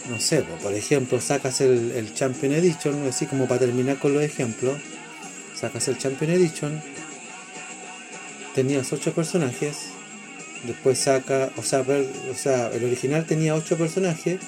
no 0.09 0.19
sé, 0.19 0.41
por 0.41 0.73
ejemplo, 0.73 1.21
sacas 1.21 1.61
el, 1.61 2.13
Champion 2.13 2.53
Edition, 2.53 3.07
así 3.07 3.25
como 3.27 3.47
para 3.47 3.61
terminar 3.61 3.99
con 3.99 4.13
los 4.13 4.23
ejemplos, 4.23 4.75
sacas 5.59 5.87
el 5.87 5.97
Champion 5.97 6.31
Edition, 6.31 6.81
tenías 8.55 8.91
8 8.91 9.13
personajes 9.13 9.89
Después 10.63 10.99
saca, 10.99 11.51
o 11.55 11.63
sea, 11.63 12.71
el 12.73 12.83
original 12.83 13.25
tenía 13.25 13.55
8 13.55 13.77
personajes, 13.77 14.39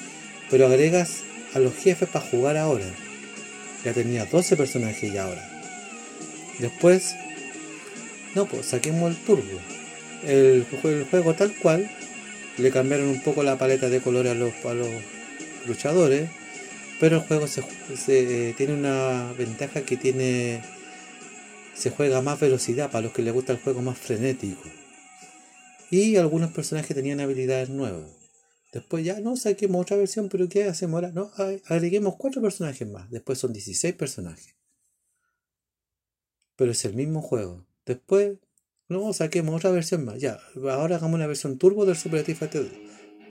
pero 0.49 0.65
agregas 0.65 1.23
a 1.53 1.59
los 1.59 1.73
jefes 1.75 2.09
para 2.09 2.25
jugar 2.25 2.57
ahora. 2.57 2.85
Ya 3.85 3.93
tenía 3.93 4.25
12 4.25 4.57
personajes 4.57 5.11
ya 5.11 5.23
ahora. 5.23 5.49
Después, 6.59 7.15
no, 8.35 8.45
pues 8.45 8.67
saquemos 8.67 9.11
el 9.11 9.17
turbo. 9.23 9.59
El, 10.27 10.65
el 10.83 11.05
juego 11.05 11.33
tal 11.33 11.55
cual, 11.55 11.89
le 12.57 12.71
cambiaron 12.71 13.07
un 13.07 13.21
poco 13.21 13.41
la 13.41 13.57
paleta 13.57 13.89
de 13.89 14.01
colores 14.01 14.33
a 14.33 14.35
los, 14.35 14.53
a 14.65 14.73
los 14.73 14.89
luchadores, 15.65 16.29
pero 16.99 17.17
el 17.17 17.23
juego 17.23 17.47
se, 17.47 17.63
eh, 18.09 18.53
tiene 18.57 18.73
una 18.73 19.31
ventaja 19.37 19.81
que 19.81 19.95
tiene 19.95 20.61
se 21.73 21.89
juega 21.89 22.21
más 22.21 22.39
velocidad 22.39 22.91
para 22.91 23.03
los 23.03 23.13
que 23.13 23.21
les 23.21 23.33
gusta 23.33 23.53
el 23.53 23.59
juego 23.59 23.81
más 23.81 23.97
frenético. 23.97 24.63
Y 25.89 26.15
algunos 26.15 26.51
personajes 26.51 26.95
tenían 26.95 27.19
habilidades 27.19 27.69
nuevas. 27.69 28.09
Después 28.71 29.03
ya 29.03 29.19
no 29.19 29.35
saquemos 29.35 29.81
otra 29.81 29.97
versión, 29.97 30.29
pero 30.29 30.47
¿qué 30.47 30.63
hacemos 30.63 30.95
ahora? 30.95 31.11
No, 31.11 31.31
agreguemos 31.67 32.15
cuatro 32.17 32.41
personajes 32.41 32.87
más. 32.87 33.09
Después 33.09 33.37
son 33.37 33.51
16 33.51 33.95
personajes. 33.95 34.55
Pero 36.55 36.71
es 36.71 36.85
el 36.85 36.93
mismo 36.93 37.21
juego. 37.21 37.65
Después, 37.85 38.37
no, 38.87 39.11
saquemos 39.11 39.55
otra 39.55 39.71
versión 39.71 40.05
más. 40.05 40.19
Ya, 40.19 40.39
ahora 40.69 40.95
hagamos 40.95 41.15
una 41.15 41.27
versión 41.27 41.57
turbo 41.57 41.85
del 41.85 41.97
Super 41.97 42.23
Fighter 42.23 42.71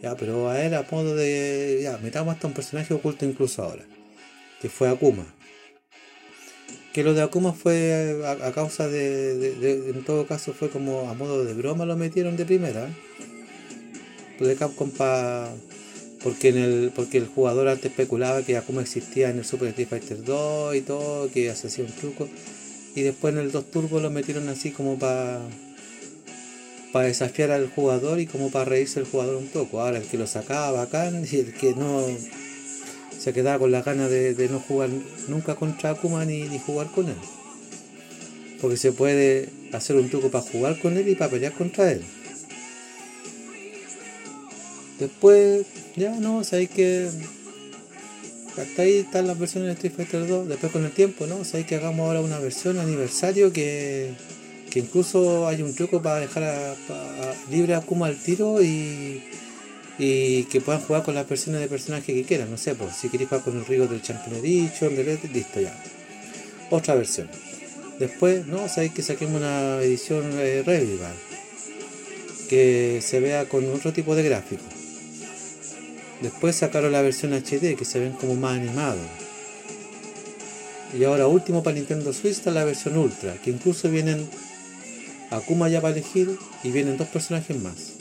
Ya, 0.03 0.15
pero 0.17 0.51
a 0.51 0.63
él 0.63 0.75
a 0.75 0.87
modo 0.91 1.15
de. 1.15 1.81
Ya, 1.83 1.97
metamos 1.99 2.35
hasta 2.35 2.49
un 2.49 2.55
personaje 2.55 2.93
oculto 2.93 3.25
incluso 3.25 3.63
ahora. 3.63 3.87
Que 4.61 4.69
fue 4.69 4.91
Akuma. 4.91 5.35
Que 6.93 7.05
lo 7.05 7.15
de 7.15 7.23
Akuma 7.23 7.53
fue 7.53 8.21
a, 8.27 8.53
causa 8.53 8.89
de, 8.89 9.91
En 9.95 10.05
todo 10.05 10.27
caso, 10.27 10.53
fue 10.53 10.71
como 10.71 11.09
a 11.09 11.15
modo 11.15 11.45
de 11.45 11.55
broma 11.55 11.85
lo 11.85 11.97
metieron 11.97 12.37
de 12.37 12.45
primera. 12.45 12.89
De 14.41 14.57
Capcom 14.57 14.91
pa, 14.91 15.53
porque 16.23 16.49
en 16.49 16.57
el 16.59 16.93
porque 16.95 17.19
el 17.19 17.27
jugador 17.27 17.69
antes 17.69 17.91
especulaba 17.91 18.43
que 18.43 18.57
Akuma 18.57 18.83
existía 18.83 19.31
en 19.31 19.39
el 19.39 19.45
Super 19.45 19.69
Street 19.69 19.89
Fighter 19.89 20.25
2 20.25 20.77
y 20.77 20.81
todo, 20.81 21.31
que 21.31 21.55
se 21.55 21.67
hacía 21.69 21.85
un 21.85 21.93
truco. 21.93 22.29
Y 22.97 23.03
después 23.03 23.35
en 23.35 23.41
el 23.41 23.53
2 23.53 23.71
Turbo 23.71 24.01
lo 24.01 24.11
metieron 24.11 24.49
así 24.49 24.71
como 24.71 24.99
para 24.99 25.41
para 26.93 27.07
desafiar 27.07 27.51
al 27.51 27.69
jugador 27.69 28.21
y 28.21 28.27
como 28.27 28.51
para 28.51 28.65
reírse 28.65 29.01
el 29.01 29.07
jugador 29.07 29.37
un 29.37 29.47
poco. 29.49 29.81
Ahora 29.81 29.99
el 29.99 30.05
que 30.05 30.19
lo 30.19 30.27
sacaba 30.27 30.73
bacán 30.73 31.25
y 31.31 31.37
el 31.37 31.53
que 31.53 31.75
no 31.75 32.07
se 33.21 33.35
quedaba 33.35 33.59
con 33.59 33.71
la 33.71 33.83
ganas 33.83 34.11
de, 34.11 34.49
no 34.51 34.61
jugar 34.61 34.89
nunca 35.29 35.55
contra 35.55 35.91
Akuma 35.91 36.25
ni, 36.25 36.59
jugar 36.59 36.91
con 36.91 37.07
él. 37.07 37.17
Porque 38.61 38.79
se 38.79 38.93
puede 38.93 39.51
hacer 39.73 39.97
un 39.97 40.09
truco 40.09 40.31
para 40.31 40.43
jugar 40.43 40.81
con 40.81 40.97
él 40.97 41.07
y 41.07 41.15
para 41.15 41.31
pelear 41.31 41.53
contra 41.53 41.93
él. 41.93 42.03
Después, 44.99 45.67
ya 45.97 46.19
no, 46.19 46.45
sabéis 46.45 46.71
que 46.71 47.11
hasta 48.57 48.83
ahí 48.83 48.99
están 48.99 49.27
las 49.27 49.39
versiones 49.39 49.69
de 49.69 49.73
Street 49.75 49.93
Fighter 49.95 50.27
2. 50.27 50.49
Después 50.49 50.73
con 50.73 50.85
el 50.85 50.93
tiempo, 50.93 51.27
¿no? 51.27 51.45
Sabéis 51.45 51.67
que 51.67 51.77
hagamos 51.77 52.07
ahora 52.07 52.21
una 52.23 52.39
versión 52.39 52.79
aniversario 52.79 53.53
que, 53.53 54.13
que 54.71 54.79
incluso 54.79 55.47
hay 55.47 55.61
un 55.61 55.75
truco 55.75 56.01
para 56.01 56.21
dejar 56.21 56.75
libre 57.51 57.75
a 57.75 57.79
Akuma 57.79 58.07
al 58.07 58.17
tiro 58.17 58.63
y 58.63 59.23
y 60.03 60.45
que 60.45 60.63
puedan 60.63 60.81
jugar 60.81 61.03
con 61.03 61.15
las 61.15 61.29
versiones 61.29 61.61
de 61.61 61.69
personaje 61.69 62.15
que 62.15 62.25
quieran, 62.25 62.51
no 62.51 62.57
sé, 62.57 62.75
pues 62.75 62.97
si 62.97 63.11
queréis 63.11 63.29
jugar 63.29 63.45
con 63.45 63.59
el 63.59 63.67
Rigo 63.67 63.87
del 63.87 64.01
Champion 64.01 64.37
Edition, 64.37 64.97
del 64.97 65.19
listo 65.31 65.61
ya. 65.61 65.79
Otra 66.71 66.95
versión. 66.95 67.29
Después, 67.99 68.47
no, 68.47 68.67
sabéis 68.67 68.93
que 68.93 69.03
saquemos 69.03 69.37
una 69.37 69.83
edición 69.83 70.25
eh, 70.39 70.63
Revival 70.65 71.13
que 72.49 73.01
se 73.03 73.21
vea 73.21 73.47
con 73.47 73.71
otro 73.71 73.93
tipo 73.93 74.17
de 74.17 74.23
gráfico. 74.23 74.65
Después 76.23 76.57
sacaron 76.57 76.93
la 76.93 77.03
versión 77.03 77.35
HD 77.35 77.77
que 77.77 77.85
se 77.85 78.01
ven 78.01 78.13
como 78.13 78.37
más 78.37 78.59
animados. 78.59 79.07
Y 80.99 81.05
ahora 81.05 81.27
último 81.27 81.63
para 81.63 81.77
Nintendo 81.77 82.15
Switch 82.15 82.39
está 82.39 82.51
la 82.51 82.65
versión 82.65 82.97
Ultra, 82.97 83.35
que 83.35 83.51
incluso 83.51 83.91
vienen 83.91 84.27
Akuma 85.31 85.69
ya 85.69 85.83
para 85.83 85.93
elegir 85.93 86.39
y 86.65 86.71
vienen 86.71 86.97
dos 86.97 87.09
personajes 87.09 87.61
más. 87.61 88.00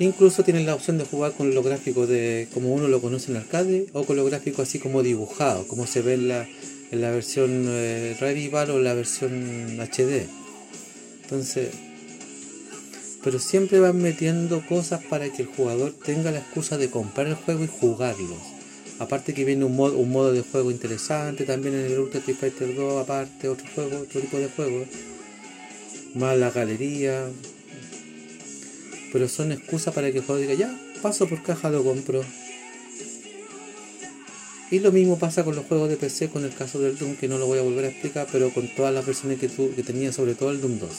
Incluso 0.00 0.42
tienen 0.42 0.66
la 0.66 0.74
opción 0.74 0.98
de 0.98 1.04
jugar 1.04 1.32
con 1.32 1.54
los 1.54 1.64
gráficos 1.64 2.08
de 2.08 2.48
como 2.52 2.74
uno 2.74 2.88
lo 2.88 3.00
conoce 3.00 3.30
en 3.30 3.36
arcade 3.36 3.86
o 3.92 4.04
con 4.04 4.16
los 4.16 4.28
gráficos 4.28 4.68
así 4.68 4.80
como 4.80 5.02
dibujados, 5.02 5.66
como 5.66 5.86
se 5.86 6.02
ve 6.02 6.14
en 6.14 6.28
la, 6.28 6.48
en 6.90 7.00
la 7.00 7.10
versión 7.10 7.66
eh, 7.68 8.16
Revival 8.18 8.70
o 8.70 8.80
la 8.80 8.94
versión 8.94 9.78
HD. 9.80 10.26
Entonces, 11.22 11.68
pero 13.22 13.38
siempre 13.38 13.80
van 13.80 14.02
metiendo 14.02 14.66
cosas 14.66 15.02
para 15.04 15.30
que 15.30 15.42
el 15.42 15.48
jugador 15.48 15.92
tenga 15.92 16.30
la 16.30 16.40
excusa 16.40 16.76
de 16.76 16.90
comprar 16.90 17.28
el 17.28 17.34
juego 17.34 17.64
y 17.64 17.68
jugarlos. 17.68 18.38
Aparte 18.98 19.32
que 19.32 19.44
viene 19.44 19.64
un 19.64 19.74
modo, 19.74 19.96
un 19.96 20.10
modo 20.10 20.32
de 20.32 20.42
juego 20.42 20.70
interesante, 20.70 21.44
también 21.44 21.74
en 21.74 21.86
el 21.86 21.98
Ultra 21.98 22.18
Street 22.18 22.36
Fighter 22.38 22.74
2, 22.74 23.02
aparte 23.02 23.48
otro 23.48 23.66
juego, 23.74 24.00
otro 24.00 24.20
tipo 24.20 24.38
de 24.38 24.48
juego. 24.48 24.84
Más 26.14 26.36
la 26.36 26.50
galería, 26.50 27.26
pero 29.14 29.28
son 29.28 29.52
excusas 29.52 29.94
para 29.94 30.10
que 30.10 30.18
el 30.18 30.24
juego 30.24 30.40
diga, 30.40 30.54
ya, 30.54 30.76
paso 31.00 31.28
por 31.28 31.40
caja, 31.40 31.70
lo 31.70 31.84
compro. 31.84 32.24
Y 34.72 34.80
lo 34.80 34.90
mismo 34.90 35.20
pasa 35.20 35.44
con 35.44 35.54
los 35.54 35.66
juegos 35.66 35.88
de 35.88 35.96
PC, 35.96 36.30
con 36.30 36.44
el 36.44 36.52
caso 36.52 36.80
del 36.80 36.98
Doom, 36.98 37.14
que 37.14 37.28
no 37.28 37.38
lo 37.38 37.46
voy 37.46 37.60
a 37.60 37.62
volver 37.62 37.84
a 37.84 37.88
explicar, 37.90 38.26
pero 38.32 38.50
con 38.50 38.66
todas 38.74 38.92
las 38.92 39.06
versiones 39.06 39.38
que, 39.38 39.46
que 39.46 39.82
tenía, 39.84 40.12
sobre 40.12 40.34
todo 40.34 40.50
el 40.50 40.60
Doom 40.60 40.80
2. 40.80 40.90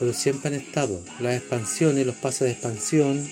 Pero 0.00 0.12
siempre 0.12 0.48
han 0.48 0.54
estado 0.54 1.00
las 1.20 1.36
expansiones, 1.36 2.04
los 2.04 2.16
pases 2.16 2.40
de 2.40 2.50
expansión, 2.50 3.24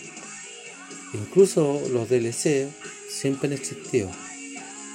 incluso 1.12 1.82
los 1.92 2.08
DLC, 2.08 2.68
siempre 3.10 3.48
han 3.48 3.54
existido. 3.54 4.08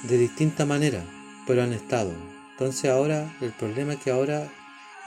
De 0.08 0.16
distinta 0.16 0.64
manera, 0.64 1.04
pero 1.46 1.64
han 1.64 1.74
estado. 1.74 2.14
Entonces 2.52 2.90
ahora, 2.90 3.36
el 3.42 3.52
problema 3.52 3.92
es 3.92 4.00
que 4.00 4.10
ahora 4.10 4.50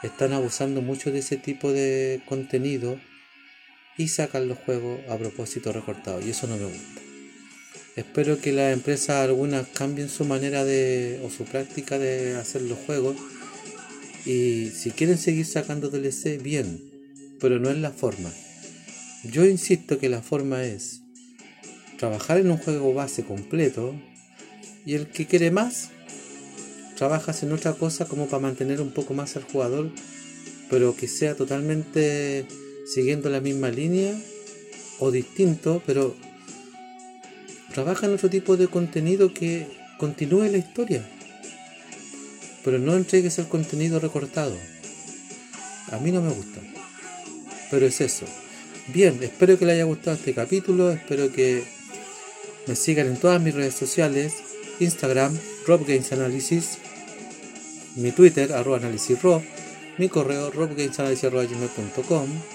están 0.03 0.31
abusando 0.31 0.83
mucho 0.83 1.11
de 1.11 1.19
ese 1.19 1.37
tipo 1.37 1.71
de 1.71 2.21
contenido 2.27 2.99
y 3.97 4.07
sacan 4.09 4.47
los 4.47 4.57
juegos 4.59 4.99
a 5.09 5.17
propósito 5.17 5.71
recortados 5.71 6.25
y 6.25 6.31
eso 6.31 6.47
no 6.47 6.57
me 6.57 6.65
gusta. 6.65 7.01
Espero 7.95 8.41
que 8.41 8.51
las 8.51 8.73
empresas 8.73 9.23
algunas 9.23 9.67
cambien 9.67 10.09
su 10.09 10.25
manera 10.25 10.65
de 10.65 11.21
o 11.23 11.29
su 11.29 11.45
práctica 11.45 11.97
de 11.97 12.35
hacer 12.35 12.61
los 12.63 12.77
juegos 12.79 13.15
y 14.25 14.71
si 14.75 14.91
quieren 14.91 15.17
seguir 15.17 15.45
sacando 15.45 15.89
DLC 15.89 16.41
bien, 16.41 16.83
pero 17.39 17.59
no 17.59 17.69
es 17.69 17.77
la 17.77 17.91
forma. 17.91 18.31
Yo 19.23 19.45
insisto 19.45 19.97
que 19.97 20.09
la 20.09 20.21
forma 20.21 20.63
es 20.65 21.01
trabajar 21.97 22.37
en 22.37 22.51
un 22.51 22.57
juego 22.57 22.93
base 22.93 23.23
completo 23.23 23.95
y 24.85 24.95
el 24.95 25.07
que 25.07 25.25
quiere 25.25 25.51
más 25.51 25.89
trabajas 26.97 27.43
en 27.43 27.51
otra 27.51 27.73
cosa 27.73 28.05
como 28.05 28.27
para 28.27 28.41
mantener 28.41 28.81
un 28.81 28.91
poco 28.91 29.13
más 29.13 29.35
al 29.35 29.43
jugador, 29.43 29.91
pero 30.69 30.95
que 30.95 31.07
sea 31.07 31.35
totalmente 31.35 32.45
siguiendo 32.85 33.29
la 33.29 33.41
misma 33.41 33.69
línea 33.69 34.15
o 34.99 35.11
distinto, 35.11 35.81
pero 35.85 36.15
trabaja 37.73 38.05
en 38.05 38.13
otro 38.13 38.29
tipo 38.29 38.55
de 38.55 38.67
contenido 38.67 39.33
que 39.33 39.67
continúe 39.97 40.43
la 40.43 40.57
historia. 40.57 41.05
Pero 42.63 42.79
no 42.79 42.95
entregues 42.95 43.37
el 43.39 43.47
contenido 43.47 43.99
recortado. 43.99 44.55
A 45.91 45.97
mí 45.97 46.11
no 46.11 46.21
me 46.21 46.31
gusta. 46.31 46.61
Pero 47.69 47.85
es 47.85 48.01
eso. 48.01 48.25
Bien, 48.87 49.17
espero 49.21 49.59
que 49.59 49.65
les 49.65 49.75
haya 49.75 49.83
gustado 49.83 50.15
este 50.15 50.33
capítulo. 50.33 50.91
Espero 50.91 51.31
que 51.31 51.63
me 52.67 52.75
sigan 52.75 53.07
en 53.07 53.17
todas 53.17 53.41
mis 53.41 53.53
redes 53.53 53.75
sociales. 53.75 54.33
Instagram, 54.79 55.37
Rob 55.67 55.85
Games 55.85 56.11
Analysis. 56.11 56.79
Mi 57.95 58.11
Twitter, 58.11 58.53
arroba 58.53 58.77
análisis. 58.77 59.17
Mi 59.97 60.09
correo, 60.09 60.51
robgamesanalysis.com. 60.51 62.54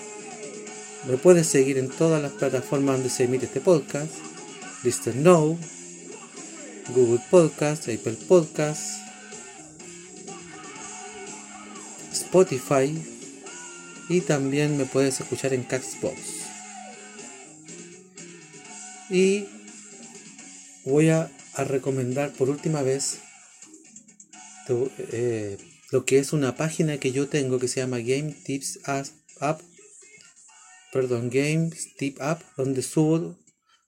Me 1.07 1.17
puedes 1.17 1.47
seguir 1.47 1.79
en 1.79 1.89
todas 1.89 2.21
las 2.23 2.33
plataformas 2.33 2.97
donde 2.97 3.11
se 3.11 3.25
emite 3.25 3.47
este 3.47 3.61
podcast. 3.61 4.13
Listen 4.85 5.23
Now, 5.23 5.59
Google 6.95 7.23
Podcast, 7.31 7.89
Apple 7.89 8.19
Podcast, 8.29 9.01
Spotify 12.13 13.03
y 14.11 14.21
también 14.21 14.77
me 14.77 14.85
puedes 14.85 15.21
escuchar 15.21 15.55
en 15.55 15.63
Castbox. 15.63 16.19
Y 19.09 19.47
voy 20.85 21.09
a, 21.09 21.31
recomendar 21.57 22.33
por 22.33 22.49
última 22.49 22.81
vez 22.81 23.19
eh, 25.13 25.59
lo 25.91 26.07
que 26.07 26.19
es 26.19 26.33
una 26.33 26.57
página 26.57 26.97
que 26.97 27.13
yo 27.13 27.29
tengo 27.29 27.59
que 27.59 27.69
se 27.69 27.81
llama 27.81 27.99
Game 27.99 28.35
Tips 28.45 28.81
App 29.41 29.61
perdón, 30.93 31.31
Games 31.31 31.95
Tip 31.97 32.21
App, 32.21 32.43
donde 32.57 32.83
subo 32.83 33.37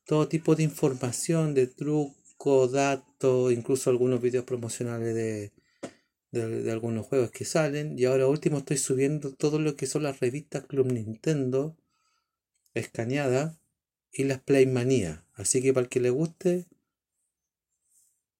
todo 0.06 0.28
tipo 0.28 0.54
de 0.54 0.62
información, 0.62 1.54
de 1.54 1.66
truco, 1.66 2.68
datos, 2.68 3.52
incluso 3.52 3.90
algunos 3.90 4.20
videos 4.20 4.44
promocionales 4.44 5.14
de, 5.14 5.52
de, 6.32 6.72
algunos 6.72 7.06
juegos 7.06 7.30
que 7.30 7.44
salen. 7.44 7.98
Y 7.98 8.04
ahora 8.04 8.26
último 8.26 8.58
estoy 8.58 8.78
subiendo 8.78 9.32
todo 9.32 9.58
lo 9.58 9.76
que 9.76 9.86
son 9.86 10.02
las 10.02 10.20
revistas 10.20 10.64
Club 10.66 10.92
Nintendo 10.92 11.76
escaneadas 12.74 13.58
y 14.12 14.24
las 14.24 14.40
Playmania. 14.40 15.24
Así 15.34 15.62
que 15.62 15.72
para 15.72 15.84
el 15.84 15.88
que 15.88 16.00
le 16.00 16.10
guste, 16.10 16.66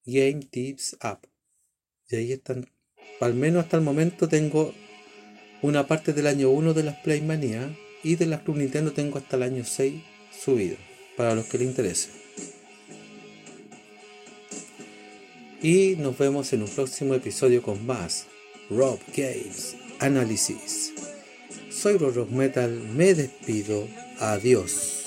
Game 0.05 0.47
Tips 0.51 0.97
App. 1.01 1.25
Y 2.09 2.17
ahí 2.17 2.33
están, 2.33 2.67
al 3.21 3.35
menos 3.35 3.65
hasta 3.65 3.77
el 3.77 3.83
momento 3.83 4.29
tengo 4.29 4.75
una 5.63 5.87
parte 5.87 6.13
del 6.13 6.27
año 6.27 6.51
1 6.51 6.75
de 6.75 6.83
las 6.83 6.97
Playmania 7.03 7.77
y 8.03 8.17
de 8.17 8.27
las 8.27 8.43
Club 8.43 8.59
Nintendo 8.59 8.93
tengo 8.93 9.19
hasta 9.19 9.37
el 9.37 9.43
año 9.45 9.65
6 9.65 9.95
subido, 10.31 10.77
para 11.17 11.35
los 11.35 11.47
que 11.47 11.59
les 11.59 11.69
interese. 11.69 12.11
Y 15.63 15.95
nos 15.99 16.19
vemos 16.19 16.53
en 16.53 16.63
un 16.63 16.69
próximo 16.69 17.15
episodio 17.15 17.63
con 17.63 17.87
más 17.87 18.27
Rob 18.69 18.99
Games 19.17 19.77
Análisis. 20.01 20.93
Soy 21.71 21.97
Rock 21.99 22.31
Metal, 22.31 22.71
me 22.71 23.15
despido, 23.15 23.89
adiós. 24.19 24.99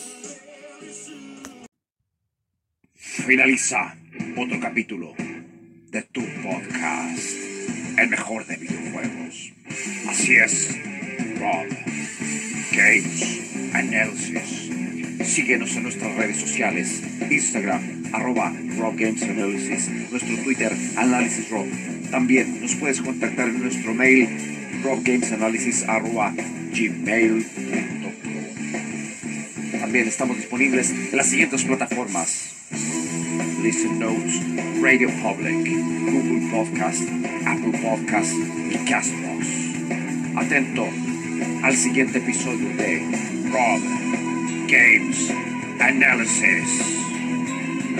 Finaliza 2.93 3.97
otro 4.37 4.59
capítulo 4.61 5.13
de 5.89 6.01
tu 6.03 6.21
podcast, 6.43 7.33
el 7.97 8.09
mejor 8.09 8.45
de 8.45 8.55
videojuegos. 8.57 9.51
Así 10.07 10.35
es, 10.35 10.69
Rob 11.39 11.84
Games 12.75 13.71
Analysis. 13.73 14.69
Síguenos 15.23 15.75
en 15.77 15.83
nuestras 15.83 16.13
redes 16.17 16.37
sociales, 16.37 17.01
Instagram, 17.29 18.03
arroba 18.11 18.53
Rob 18.77 18.97
Games 18.97 19.23
Analysis, 19.23 19.89
nuestro 20.11 20.35
Twitter, 20.43 20.73
Análisis 20.97 21.49
Rob. 21.49 21.65
También 22.11 22.61
nos 22.61 22.75
puedes 22.75 23.01
contactar 23.01 23.47
en 23.47 23.61
nuestro 23.61 23.93
mail, 23.93 24.27
robgamesanalysis 24.83 25.83
arroba 25.87 26.33
gmail.com. 26.73 28.11
También 29.79 30.07
estamos 30.09 30.35
disponibles 30.35 30.91
en 30.91 31.15
las 31.15 31.27
siguientes 31.27 31.63
plataformas. 31.63 32.51
Listen 33.63 33.99
Notes, 33.99 34.41
Radio 34.81 35.09
Public, 35.23 35.65
Google 36.11 36.49
Podcast, 36.51 37.03
Apple 37.45 37.79
Podcast 37.81 38.33
y 38.69 38.75
Castbox. 38.85 39.47
Atento 40.35 41.14
al 41.63 41.75
siguiente 41.75 42.19
episodio 42.19 42.69
de 42.77 43.01
Rob 43.51 43.81
Games 44.67 45.31
Analysis. 45.79 46.94